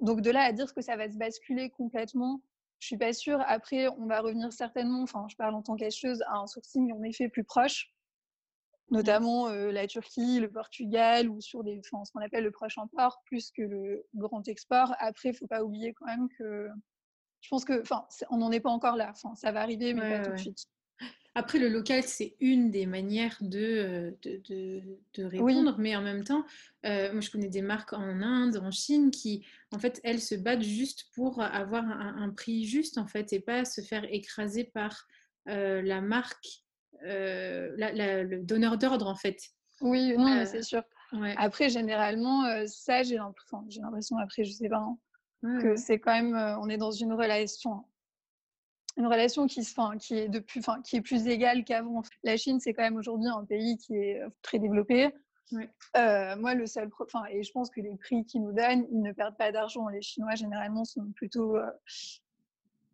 Donc 0.00 0.20
de 0.20 0.30
là 0.30 0.42
à 0.42 0.52
dire 0.52 0.72
que 0.74 0.82
ça 0.82 0.96
va 0.96 1.10
se 1.10 1.16
basculer 1.16 1.70
complètement, 1.70 2.42
je 2.80 2.88
suis 2.88 2.98
pas 2.98 3.12
sûre. 3.12 3.42
Après, 3.46 3.88
on 3.88 4.06
va 4.06 4.20
revenir 4.20 4.52
certainement, 4.52 5.02
enfin, 5.02 5.26
je 5.30 5.36
parle 5.36 5.54
en 5.54 5.62
tant 5.62 5.74
qu'acheteuse, 5.76 6.22
à 6.28 6.38
un 6.38 6.46
sourcing 6.46 6.92
en 6.92 7.02
effet 7.02 7.28
plus 7.28 7.44
proche 7.44 7.92
notamment 8.90 9.48
la 9.48 9.86
Turquie, 9.86 10.40
le 10.40 10.50
Portugal 10.50 11.28
ou 11.28 11.40
sur 11.40 11.62
des, 11.64 11.80
ce 11.82 11.90
qu'on 11.90 12.20
appelle 12.20 12.44
le 12.44 12.50
proche 12.50 12.78
import 12.78 13.22
plus 13.26 13.50
que 13.50 13.62
le 13.62 14.06
grand 14.14 14.46
export. 14.48 14.94
Après, 14.98 15.30
il 15.30 15.34
faut 15.34 15.46
pas 15.46 15.62
oublier 15.62 15.92
quand 15.92 16.06
même 16.06 16.28
que 16.38 16.68
je 17.40 17.48
pense 17.48 17.64
que, 17.64 17.80
enfin, 17.82 18.06
on 18.30 18.38
n'en 18.38 18.50
est 18.50 18.60
pas 18.60 18.70
encore 18.70 18.96
là. 18.96 19.10
Enfin, 19.10 19.34
ça 19.34 19.52
va 19.52 19.60
arriver, 19.60 19.94
mais 19.94 20.18
pas 20.18 20.24
tout 20.24 20.32
de 20.32 20.36
suite. 20.38 20.66
Après, 21.34 21.60
le 21.60 21.68
local, 21.68 22.02
c'est 22.02 22.34
une 22.40 22.72
des 22.72 22.84
manières 22.84 23.36
de, 23.40 24.16
de, 24.22 24.82
de, 25.14 25.24
répondre, 25.24 25.76
mais 25.78 25.94
en 25.94 26.02
même 26.02 26.24
temps, 26.24 26.44
moi, 26.82 27.20
je 27.20 27.30
connais 27.30 27.48
des 27.48 27.62
marques 27.62 27.92
en 27.92 28.22
Inde, 28.22 28.56
en 28.56 28.72
Chine, 28.72 29.12
qui, 29.12 29.46
en 29.70 29.78
fait, 29.78 30.00
elles 30.02 30.20
se 30.20 30.34
battent 30.34 30.62
juste 30.62 31.10
pour 31.14 31.40
avoir 31.40 31.84
un, 31.84 32.16
un 32.22 32.30
prix 32.30 32.64
juste, 32.64 32.98
en 32.98 33.06
fait, 33.06 33.32
et 33.32 33.40
pas 33.40 33.64
se 33.64 33.80
faire 33.80 34.04
écraser 34.12 34.64
par 34.64 35.06
la 35.46 36.00
marque 36.00 36.64
euh, 37.04 38.24
le 38.24 38.42
donneur 38.42 38.78
d'ordre 38.78 39.06
en 39.06 39.14
fait. 39.14 39.38
Oui, 39.80 40.16
non, 40.16 40.38
euh, 40.38 40.44
c'est 40.44 40.62
sûr. 40.62 40.82
Après, 41.36 41.70
généralement, 41.70 42.44
euh, 42.44 42.64
ça, 42.66 43.02
j'ai 43.02 43.16
l'impression, 43.16 44.18
après, 44.18 44.44
je 44.44 44.52
sais 44.52 44.68
pas, 44.68 44.84
hein, 44.84 44.98
que 45.60 45.76
c'est 45.76 45.98
quand 45.98 46.12
même, 46.12 46.34
on 46.60 46.68
est 46.68 46.76
dans 46.76 46.90
une 46.90 47.12
relation 47.12 47.84
une 48.96 49.06
relation 49.06 49.46
qui, 49.46 49.60
enfin, 49.60 49.96
qui 49.96 50.18
est 50.18 50.28
de 50.28 50.40
plus, 50.40 50.60
qui 50.82 50.96
est 50.96 51.00
plus 51.00 51.28
égale 51.28 51.62
qu'avant. 51.62 52.02
La 52.24 52.36
Chine, 52.36 52.58
c'est 52.58 52.72
quand 52.72 52.82
même 52.82 52.96
aujourd'hui 52.96 53.28
un 53.28 53.44
pays 53.44 53.78
qui 53.78 53.94
est 53.94 54.20
très 54.42 54.58
développé. 54.58 55.14
moi, 55.94 56.54
le 56.54 56.66
seul, 56.66 56.90
enfin, 56.98 57.22
et 57.30 57.44
je 57.44 57.52
pense 57.52 57.70
que 57.70 57.80
les 57.80 57.94
prix 57.94 58.24
qu'ils 58.24 58.42
nous 58.42 58.52
donnent, 58.52 58.88
ils 58.90 59.00
ne 59.00 59.12
perdent 59.12 59.36
pas 59.36 59.52
d'argent. 59.52 59.86
Les 59.86 60.02
Chinois, 60.02 60.34
généralement, 60.34 60.84
sont 60.84 61.12
plutôt, 61.14 61.56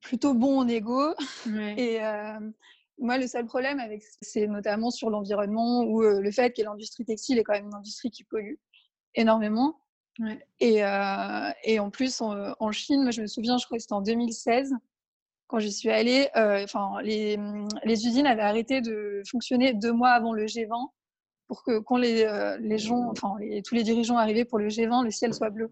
plutôt 0.03 0.35
bons 0.35 0.59
en 0.59 0.69
égo. 0.69 1.15
Et, 1.79 2.01
moi, 2.99 3.19
le 3.19 3.27
seul 3.27 3.47
problème 3.47 3.81
avec 3.81 4.03
c'est 4.21 4.47
notamment 4.47 4.91
sur 4.91 5.11
l'environnement 5.11 5.83
ou 5.83 6.03
euh, 6.03 6.21
le 6.21 6.31
fait 6.31 6.53
que 6.53 6.63
l'industrie 6.63 7.05
textile 7.05 7.39
est 7.39 7.45
quand 7.45 7.53
même 7.53 7.67
une 7.67 7.75
industrie 7.75 8.11
qui 8.11 8.25
pollue 8.25 8.55
énormément. 9.15 9.81
Et, 10.61 10.85
euh, 10.85 11.51
et, 11.65 11.81
en 11.81 11.91
plus, 11.91 12.21
en, 12.21 12.71
Chine, 12.71 13.03
moi, 13.03 13.11
je 13.11 13.21
me 13.21 13.27
souviens, 13.27 13.59
je 13.59 13.67
crois 13.67 13.79
que 13.79 13.83
c'était 13.83 13.95
en 13.95 14.01
2016, 14.01 14.73
quand 15.49 15.59
j'y 15.59 15.73
suis 15.73 15.91
allée, 15.91 16.29
euh, 16.37 16.65
les, 17.03 17.37
les, 17.83 18.07
usines 18.07 18.27
avaient 18.27 18.43
arrêté 18.43 18.81
de 18.81 19.23
fonctionner 19.29 19.75
deux 19.75 19.93
mois 19.93 20.11
avant 20.11 20.33
le 20.33 20.47
G20 20.47 20.89
pour 21.49 21.65
que 21.65 21.81
quand 21.81 21.97
les, 21.97 22.27
les 22.61 22.79
gens, 22.79 23.11
enfin, 23.11 23.37
tous 23.67 23.75
les 23.75 23.83
dirigeants 23.83 24.17
arrivaient 24.17 24.45
pour 24.45 24.59
le 24.59 24.69
G20, 24.69 25.03
le 25.03 25.11
ciel 25.11 25.35
soit 25.35 25.51
bleu. 25.51 25.71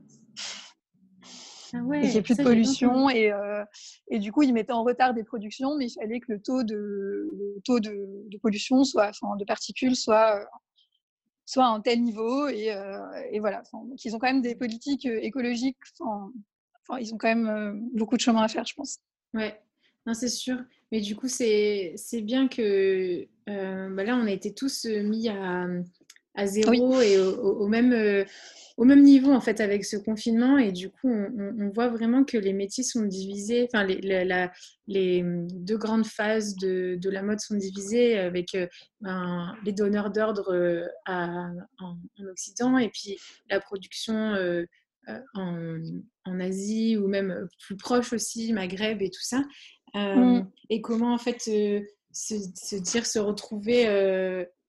Ah 1.75 1.79
il 1.79 2.09
n'y 2.09 2.17
ait 2.17 2.23
plus 2.23 2.37
de 2.37 2.43
pollution. 2.43 3.09
Et, 3.09 3.33
euh, 3.33 3.65
et, 4.09 4.19
du 4.19 4.31
coup, 4.31 4.43
ils 4.43 4.53
mettaient 4.53 4.73
en 4.73 4.85
retard 4.85 5.15
des 5.15 5.25
productions, 5.25 5.77
mais 5.77 5.87
il 5.87 5.95
fallait 5.95 6.21
que 6.21 6.33
le 6.33 6.43
taux 6.43 6.63
de, 6.63 7.31
taux 7.65 7.81
de, 7.81 8.39
pollution, 8.43 8.85
soit, 8.85 9.09
enfin, 9.09 9.37
de 9.37 9.45
particules, 9.45 9.97
soit, 9.97 10.47
soit 11.47 11.65
à 11.65 11.69
un 11.69 11.81
tel 11.81 12.03
niveau. 12.03 12.49
Et, 12.49 12.73
euh, 12.73 12.99
et 13.31 13.41
voilà. 13.41 13.63
donc, 13.73 14.05
ils 14.05 14.15
ont 14.15 14.19
quand 14.19 14.27
même 14.27 14.43
des 14.43 14.55
politiques 14.55 15.07
euh, 15.07 15.19
écologiques. 15.23 15.79
Enfin, 16.01 16.99
ils 17.01 17.15
ont 17.15 17.19
quand 17.19 17.35
même 17.35 17.89
beaucoup 17.95 18.17
de 18.17 18.21
chemin 18.21 18.43
à 18.43 18.49
faire, 18.49 18.67
je 18.67 18.75
pense. 18.75 18.99
Ouais, 19.33 19.59
non, 20.05 20.13
c'est 20.13 20.29
sûr. 20.29 20.59
Mais 20.91 21.01
du 21.01 21.17
coup, 21.17 21.29
c'est 21.29 21.95
bien 22.23 22.49
que 22.49 23.27
bah 23.47 24.05
là, 24.05 24.17
on 24.17 24.27
a 24.27 24.31
été 24.31 24.53
tous 24.53 24.85
mis 24.85 25.31
à, 25.31 25.67
à 26.35 26.47
zéro 26.47 27.01
et 27.01 27.19
au, 27.19 27.67
même, 27.67 28.25
au 28.77 28.85
même 28.85 29.03
niveau 29.03 29.33
en 29.33 29.41
fait 29.41 29.61
avec 29.61 29.85
ce 29.85 29.97
confinement 29.97 30.59
et 30.59 30.73
du 30.73 30.91
coup 30.91 31.09
on, 31.09 31.71
voit 31.75 31.89
vraiment 31.89 32.25
que 32.25 32.39
les 32.39 32.53
métiers 32.53 32.85
sont 32.85 33.03
divisés, 33.03 33.69
enfin 33.73 33.85
les, 33.85 34.01
les, 34.87 35.23
deux 35.25 35.77
grandes 35.77 36.07
phases 36.07 36.57
de, 36.57 36.97
de, 37.01 37.11
la 37.11 37.23
mode 37.23 37.41
sont 37.41 37.55
divisées 37.55 38.19
avec 38.19 38.55
euh, 38.55 38.67
ben, 39.01 39.55
les 39.65 39.73
donneurs 39.73 40.11
d'ordre 40.11 40.53
euh, 40.53 40.87
en, 41.07 41.55
en, 41.79 41.97
Occident 42.31 42.79
et 42.79 42.89
puis 42.89 43.17
la 43.51 43.61
production 43.61 44.35
euh, 44.35 44.65
en, 45.35 45.79
en, 46.25 46.41
Asie 46.41 46.97
ou 46.97 47.09
même 47.09 47.47
plus 47.67 47.77
proche 47.77 48.13
aussi, 48.13 48.53
Maghreb 48.53 49.03
et 49.03 49.11
tout 49.11 49.23
ça. 49.23 49.43
Mm. 49.95 50.47
Et 50.71 50.81
comment 50.81 51.13
en 51.13 51.19
fait 51.19 51.41
se, 51.41 51.83
se, 52.13 52.77
dire, 52.77 53.05
se 53.05 53.19
retrouver 53.19 53.87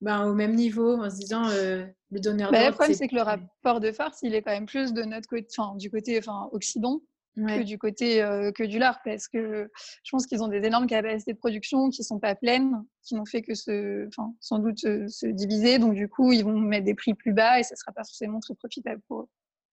ben, 0.04 0.26
au 0.28 0.34
même 0.34 0.54
niveau 0.54 1.02
en 1.02 1.10
se 1.10 1.16
disant 1.16 1.48
le 1.48 2.20
donneur 2.20 2.52
bah, 2.52 2.70
Le 2.70 2.74
problème, 2.74 2.96
c'est 2.96 3.08
que 3.08 3.16
le 3.16 3.22
rapport 3.22 3.80
de 3.80 3.92
force, 3.92 4.20
il 4.22 4.36
est 4.36 4.42
quand 4.42 4.52
même 4.52 4.68
plus 4.68 4.94
de 4.94 5.04
notre 5.04 5.28
côté, 5.28 5.48
enfin, 5.58 5.76
du 5.76 5.90
côté 5.90 6.20
enfin, 6.20 6.48
occident 6.52 7.02
que 7.36 7.64
du 7.64 7.78
côté 7.78 8.22
euh, 8.22 8.52
que 8.52 8.64
du 8.64 8.78
lard, 8.78 9.00
parce 9.04 9.28
que 9.28 9.72
je 10.04 10.12
pense 10.12 10.28
qu'ils 10.28 10.44
ont 10.44 10.48
des 10.48 10.64
énormes 10.64 10.88
capacités 10.88 11.34
de 11.34 11.38
production 11.38 11.90
qui 11.90 12.04
sont 12.04 12.20
pas 12.20 12.36
pleines, 12.36 12.84
qui 13.02 13.16
n'ont 13.16 13.26
fait 13.26 13.42
que 13.42 13.56
se, 13.56 14.08
enfin, 14.08 14.34
sans 14.40 14.60
doute 14.60 14.84
euh, 14.86 15.08
se, 15.08 15.26
diviser. 15.26 15.80
Donc 15.80 15.96
du 15.96 16.08
coup, 16.08 16.32
ils 16.32 16.44
vont 16.44 16.58
mettre 16.58 16.86
des 16.86 16.94
prix 16.94 17.14
plus 17.14 17.34
bas 17.34 17.60
et 17.60 17.64
ça 17.64 17.76
sera 17.76 17.92
pas 17.92 18.04
forcément 18.04 18.40
très 18.40 18.56
profitable 18.56 19.02
pour 19.08 19.22
eux. 19.22 19.30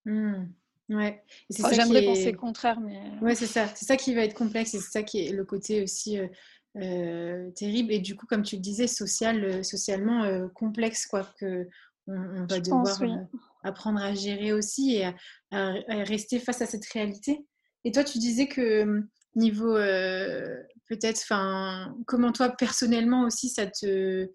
Mmh. 0.06 0.46
Ouais. 0.88 1.22
J'aimerais 1.50 2.04
penser 2.04 2.32
le 2.32 2.38
contraire, 2.38 2.80
mais. 2.80 2.98
Ouais, 3.20 3.34
c'est 3.34 3.46
ça. 3.46 3.68
C'est 3.74 3.84
ça 3.84 3.96
qui 3.96 4.14
va 4.14 4.24
être 4.24 4.34
complexe 4.34 4.74
et 4.74 4.78
c'est 4.78 4.90
ça 4.90 5.02
qui 5.02 5.26
est 5.26 5.32
le 5.32 5.44
côté 5.44 5.82
aussi. 5.82 6.18
Euh, 6.18 6.26
terrible 6.74 7.92
et 7.92 7.98
du 7.98 8.14
coup 8.14 8.26
comme 8.26 8.42
tu 8.42 8.56
le 8.56 8.62
disais 8.62 8.86
social 8.86 9.64
socialement 9.64 10.48
complexe 10.54 11.06
quoi 11.06 11.28
que 11.38 11.66
on, 12.10 12.46
va 12.46 12.60
devoir 12.60 13.02
euh, 13.02 13.16
apprendre 13.62 14.00
à 14.00 14.14
gérer 14.14 14.52
aussi 14.52 14.96
et 14.96 15.04
à, 15.52 15.72
rester 16.04 16.38
face 16.38 16.62
à 16.62 16.66
cette 16.66 16.86
réalité. 16.86 17.44
Et 17.84 17.92
toi, 17.92 18.04
tu 18.04 18.18
disais 18.18 18.48
que 18.48 19.02
niveau 19.36 19.76
euh, 19.76 20.56
peut-être, 20.88 21.20
enfin, 21.22 21.94
comment 22.06 22.32
toi 22.32 22.50
personnellement 22.50 23.24
aussi, 23.24 23.48
ça 23.48 23.66
te, 23.66 24.28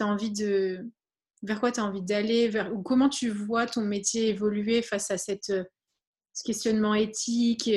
as 0.00 0.04
envie 0.04 0.32
de 0.32 0.90
vers 1.42 1.60
quoi 1.60 1.72
tu 1.72 1.80
as 1.80 1.84
envie 1.84 2.02
d'aller, 2.02 2.48
vers, 2.48 2.72
ou 2.74 2.82
comment 2.82 3.08
tu 3.08 3.28
vois 3.28 3.66
ton 3.66 3.82
métier 3.82 4.28
évoluer 4.28 4.82
face 4.82 5.10
à 5.10 5.18
cette, 5.18 5.52
ce 6.32 6.42
questionnement 6.44 6.94
éthique 6.94 7.70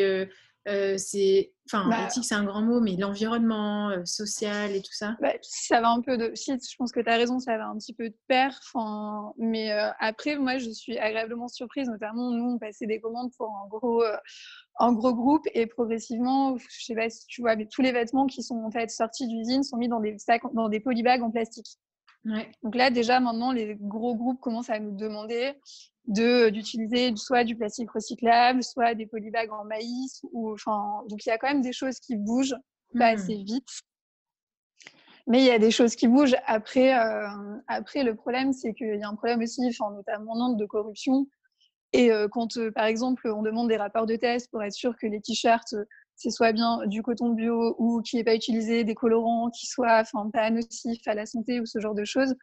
c'est 0.97 1.53
enfin 1.67 1.89
bah 1.89 2.05
éthique 2.05 2.25
c'est 2.25 2.35
un 2.35 2.43
grand 2.43 2.61
mot 2.61 2.79
mais 2.79 2.95
l'environnement 2.95 3.91
social 4.05 4.75
et 4.75 4.81
tout 4.81 4.93
ça. 4.93 5.15
Bah, 5.21 5.33
ça 5.41 5.81
va 5.81 5.89
un 5.89 6.01
peu 6.01 6.17
de 6.17 6.31
si 6.35 6.51
je 6.51 6.75
pense 6.77 6.91
que 6.91 6.99
tu 6.99 7.09
as 7.09 7.17
raison 7.17 7.39
ça 7.39 7.57
va 7.57 7.67
un 7.67 7.77
petit 7.77 7.93
peu 7.93 8.09
de 8.09 8.15
pair 8.27 8.59
enfin 8.73 9.33
mais 9.37 9.71
après 9.99 10.37
moi 10.37 10.57
je 10.57 10.69
suis 10.69 10.97
agréablement 10.97 11.47
surprise 11.47 11.87
notamment 11.87 12.31
nous 12.31 12.53
on 12.55 12.59
passait 12.59 12.87
des 12.87 12.99
commandes 12.99 13.31
pour 13.37 13.47
un 13.47 13.67
gros 13.67 14.03
un 14.79 14.93
gros 14.93 15.13
groupe 15.13 15.45
et 15.53 15.65
progressivement 15.67 16.57
je 16.57 16.85
sais 16.85 16.95
pas 16.95 17.09
si 17.09 17.25
tu 17.27 17.41
vois 17.41 17.55
mais 17.55 17.67
tous 17.67 17.81
les 17.81 17.91
vêtements 17.91 18.27
qui 18.27 18.43
sont 18.43 18.63
en 18.63 18.71
fait 18.71 18.89
sortis 18.89 19.27
d'usine 19.27 19.63
sont 19.63 19.77
mis 19.77 19.87
dans 19.87 19.99
des 19.99 20.17
sacs 20.19 20.43
dans 20.53 20.69
des 20.69 20.79
polybags 20.79 21.23
en 21.23 21.31
plastique 21.31 21.77
ouais. 22.25 22.51
donc 22.63 22.75
là 22.75 22.89
déjà 22.89 23.19
maintenant 23.19 23.51
les 23.51 23.75
gros 23.79 24.15
groupes 24.15 24.39
commencent 24.39 24.69
à 24.69 24.79
nous 24.79 24.95
demander 24.95 25.53
de 26.07 26.49
d'utiliser 26.49 27.15
soit 27.15 27.43
du 27.43 27.55
plastique 27.55 27.91
recyclable, 27.91 28.63
soit 28.63 28.93
des 28.93 29.05
polybags 29.05 29.51
en 29.51 29.65
maïs. 29.65 30.21
Ou, 30.31 30.53
enfin, 30.53 31.03
donc 31.09 31.25
il 31.25 31.29
y 31.29 31.31
a 31.31 31.37
quand 31.37 31.47
même 31.47 31.61
des 31.61 31.73
choses 31.73 31.99
qui 31.99 32.15
bougent 32.15 32.55
pas 32.97 33.11
hmm. 33.11 33.15
assez 33.15 33.35
vite. 33.35 33.69
Mais 35.27 35.39
il 35.39 35.45
y 35.45 35.51
a 35.51 35.57
des 35.57 35.71
choses 35.71 35.95
qui 35.95 36.07
bougent. 36.07 36.35
Après, 36.45 36.97
euh, 36.97 37.27
après 37.67 38.03
le 38.03 38.15
problème, 38.15 38.53
c'est 38.53 38.73
qu'il 38.73 38.99
y 38.99 39.03
a 39.03 39.09
un 39.09 39.15
problème 39.15 39.41
aussi, 39.41 39.61
enfin, 39.67 39.91
notamment 39.91 40.53
de 40.53 40.65
corruption. 40.65 41.27
Et 41.93 42.11
euh, 42.11 42.27
quand, 42.29 42.57
euh, 42.57 42.71
par 42.71 42.85
exemple, 42.85 43.27
on 43.27 43.41
demande 43.41 43.69
des 43.69 43.77
rapports 43.77 44.05
de 44.05 44.15
test 44.17 44.51
pour 44.51 44.61
être 44.61 44.73
sûr 44.73 44.95
que 44.97 45.07
les 45.07 45.21
t-shirts, 45.21 45.73
c'est 46.15 46.29
soit 46.29 46.53
bien 46.53 46.79
du 46.87 47.01
coton 47.01 47.29
bio 47.29 47.75
ou 47.77 48.01
qui 48.01 48.15
n'est 48.15 48.23
pas 48.23 48.35
utilisé, 48.35 48.83
des 48.83 48.95
colorants 48.95 49.49
qui 49.49 49.67
soient 49.67 50.01
enfin, 50.01 50.29
pas 50.31 50.49
nocifs 50.49 51.07
à 51.07 51.13
la 51.13 51.25
santé 51.25 51.59
ou 51.59 51.65
ce 51.65 51.79
genre 51.79 51.95
de 51.95 52.05
choses, 52.05 52.35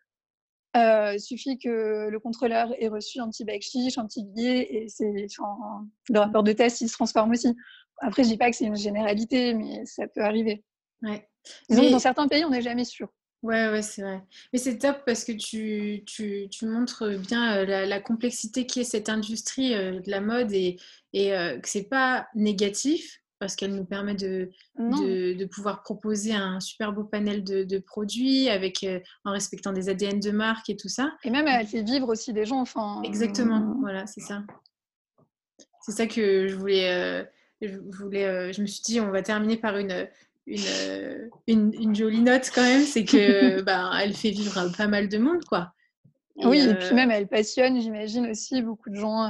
euh, 0.75 1.19
suffit 1.19 1.59
que 1.59 2.09
le 2.09 2.19
contrôleur 2.19 2.73
ait 2.79 2.89
reçu 2.89 3.21
un 3.21 3.29
petit 3.29 3.45
bac 3.45 3.61
chiche, 3.61 3.99
un 3.99 4.07
petit 4.07 4.25
billet, 4.25 4.69
et 4.71 4.89
c'est, 4.89 5.27
le 6.09 6.19
rapport 6.19 6.43
de 6.43 6.53
test, 6.53 6.81
il 6.81 6.89
se 6.89 6.95
transforme 6.95 7.33
aussi. 7.33 7.55
Après, 7.99 8.25
je 8.25 8.29
dis 8.29 8.39
pas 8.39 8.51
que 8.51 8.57
c'est 8.57 8.65
une 8.65 8.77
généralité, 8.77 9.53
mais 9.53 9.85
ça 9.85 10.07
peut 10.07 10.23
arriver. 10.23 10.65
Ouais. 11.03 11.29
mais... 11.69 11.91
dans 11.91 11.99
certains 11.99 12.27
pays, 12.27 12.45
on 12.47 12.51
n'est 12.51 12.63
jamais 12.63 12.85
sûr. 12.85 13.09
Ouais, 13.43 13.71
ouais, 13.71 13.83
c'est 13.83 14.03
vrai. 14.03 14.23
Mais 14.53 14.59
c'est 14.59 14.79
top 14.79 15.03
parce 15.05 15.25
que 15.25 15.33
tu, 15.33 16.05
tu, 16.07 16.49
tu 16.49 16.67
montres 16.67 17.19
bien 17.19 17.57
euh, 17.57 17.67
la, 17.67 17.85
la, 17.85 18.01
complexité 18.01 18.67
qui 18.67 18.81
est 18.81 18.85
cette 18.85 19.09
industrie 19.09 19.75
euh, 19.75 20.01
de 20.01 20.11
la 20.11 20.21
mode 20.21 20.53
et, 20.53 20.79
et 21.13 21.31
que 21.61 21.69
c'est 21.69 21.89
pas 21.89 22.29
négatif, 22.35 23.22
parce 23.43 23.57
qu'elle 23.57 23.75
nous 23.75 23.85
permet 23.85 24.15
de, 24.15 24.51
de, 24.79 25.45
pouvoir 25.47 25.83
proposer 25.83 26.33
un 26.33 26.61
super 26.61 26.93
beau 26.93 27.03
panel 27.03 27.43
de, 27.43 27.79
produits 27.81 28.49
avec, 28.49 28.85
euh, 28.85 29.01
en 29.25 29.33
respectant 29.33 29.73
des 29.73 29.89
ADN 29.89 30.21
de 30.21 30.31
marque 30.31 30.71
et 30.71 30.77
tout 30.77 30.89
ça. 30.89 31.13
Et 31.25 31.31
même, 31.31 31.49
elle 31.49 31.67
fait 31.67 31.83
vivre 31.83 32.09
aussi 32.09 32.33
des 32.33 32.45
gens. 32.45 32.61
Enfin, 32.61 33.03
Exactement, 33.03 33.57
euh, 33.57 33.75
voilà, 33.81 34.07
c'est 34.07 34.21
ça. 34.21 34.45
C'est 35.81 35.91
ça 35.91 36.07
que 36.07 36.47
je 36.47 36.55
voulais, 36.55 36.89
euh, 36.89 37.25
je 37.61 37.79
voulais, 37.79 38.53
je 38.53 38.63
me 38.63 38.67
suis 38.69 38.83
dit, 38.83 39.01
on 39.01 39.11
va 39.11 39.23
terminer 39.23 39.57
par 39.57 39.77
une, 39.77 40.07
une, 40.47 41.29
une, 41.49 41.97
jolie 41.97 42.23
note 42.23 42.49
quand 42.55 42.63
même, 42.63 42.85
c'est 42.85 43.05
que 43.05 43.61
bah, 43.63 43.91
elle 44.01 44.15
fait 44.15 44.31
vivre 44.31 44.71
pas 44.77 44.87
mal 44.87 45.09
de 45.09 45.19
monde, 45.19 45.45
quoi. 45.47 45.73
oui, 46.37 46.61
et 46.61 46.75
puis 46.77 46.95
même, 46.95 47.11
elle 47.11 47.27
passionne, 47.27 47.81
j'imagine 47.81 48.29
aussi 48.29 48.63
beaucoup 48.63 48.91
de 48.91 48.95
gens 48.95 49.29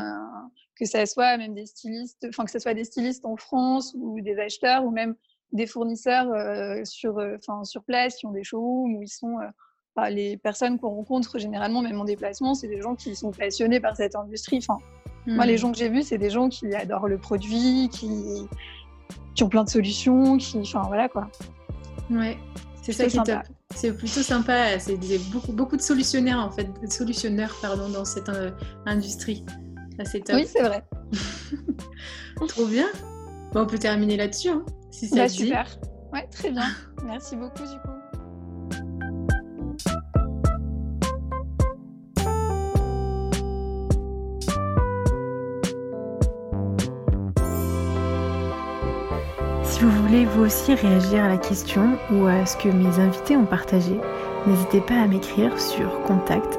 que 0.83 0.89
ce 0.89 1.07
soit 1.07 1.37
même 1.37 1.55
des 1.55 1.67
stylistes, 1.67 2.27
enfin 2.29 2.45
que 2.45 2.51
ce 2.51 2.59
soit 2.59 2.75
des 2.75 2.85
stylistes 2.85 3.25
en 3.25 3.37
France 3.37 3.95
ou 3.97 4.21
des 4.21 4.39
acheteurs 4.39 4.85
ou 4.85 4.91
même 4.91 5.15
des 5.53 5.67
fournisseurs 5.67 6.29
euh, 6.33 6.85
sur, 6.85 7.19
euh, 7.19 7.37
enfin, 7.37 7.65
sur 7.65 7.85
place 7.85 8.17
qui 8.17 8.27
ont 8.27 8.33
des 8.33 8.45
showrooms 8.45 8.97
où 8.97 9.03
ils 9.03 9.09
sont. 9.09 9.39
Euh, 9.39 9.47
les 10.09 10.39
personnes 10.39 10.79
qu'on 10.79 10.89
rencontre 10.89 11.39
généralement, 11.39 11.83
même 11.83 12.01
en 12.01 12.07
déplacement, 12.07 12.55
c'est 12.55 12.67
des 12.67 12.81
gens 12.81 12.95
qui 12.95 13.15
sont 13.15 13.31
passionnés 13.31 13.79
par 13.79 13.95
cette 13.95 14.17
industrie. 14.17 14.57
Enfin, 14.57 14.79
Moi, 15.27 15.45
les 15.45 15.53
hmm. 15.53 15.57
gens 15.59 15.73
que 15.73 15.77
j'ai 15.77 15.91
vus, 15.91 16.03
c'est 16.03 16.17
des 16.17 16.31
gens 16.31 16.49
qui 16.49 16.75
adorent 16.75 17.09
le 17.09 17.19
produit, 17.19 17.91
qui, 17.93 18.09
qui 19.35 19.43
ont 19.43 19.51
plein 19.51 19.65
de 19.65 19.69
solutions, 19.69 20.39
qui, 20.39 20.57
enfin 20.61 20.85
voilà 20.89 21.11
quoi. 21.11 21.31
Ouais, 22.11 22.39
c'est 22.81 22.93
ça 22.93 23.07
qui 23.07 23.19
est 23.19 23.23
top. 23.23 23.43
C'est 23.75 23.95
plutôt 23.95 24.23
sympa. 24.23 24.79
C'est 24.79 24.97
beaucoup, 25.31 25.53
beaucoup 25.53 25.77
de 25.77 25.83
solutionnaires 25.83 26.41
en 26.41 26.51
fait, 26.51 26.67
solutionneurs 26.91 27.55
pardon, 27.61 27.91
dans 27.91 28.07
cette 28.07 28.31
industrie. 28.87 29.45
Oui, 30.37 30.47
c'est 30.47 30.63
vrai. 30.63 30.85
Trop 32.49 32.67
bien. 32.67 32.89
Bon, 33.53 33.63
on 33.63 33.67
peut 33.67 33.79
terminer 33.79 34.17
là-dessus, 34.17 34.49
hein, 34.49 34.65
si 34.91 35.07
ça 35.09 35.17
bah, 35.17 35.29
super. 35.29 35.67
Ouais, 36.13 36.27
très 36.31 36.51
bien. 36.51 36.65
Merci 37.05 37.37
beaucoup, 37.37 37.63
du 37.63 37.79
coup. 37.79 37.89
Si 49.65 49.81
vous 49.81 49.91
voulez 50.03 50.25
vous 50.25 50.45
aussi 50.45 50.75
réagir 50.75 51.25
à 51.25 51.29
la 51.29 51.39
question 51.39 51.99
ou 52.11 52.27
à 52.27 52.47
ce 52.47 52.57
que 52.57 52.69
mes 52.69 52.99
invités 52.99 53.37
ont 53.37 53.47
partagé, 53.47 53.99
n'hésitez 54.47 54.81
pas 54.81 55.03
à 55.03 55.07
m'écrire 55.07 55.61
sur 55.61 56.01
contact 56.03 56.59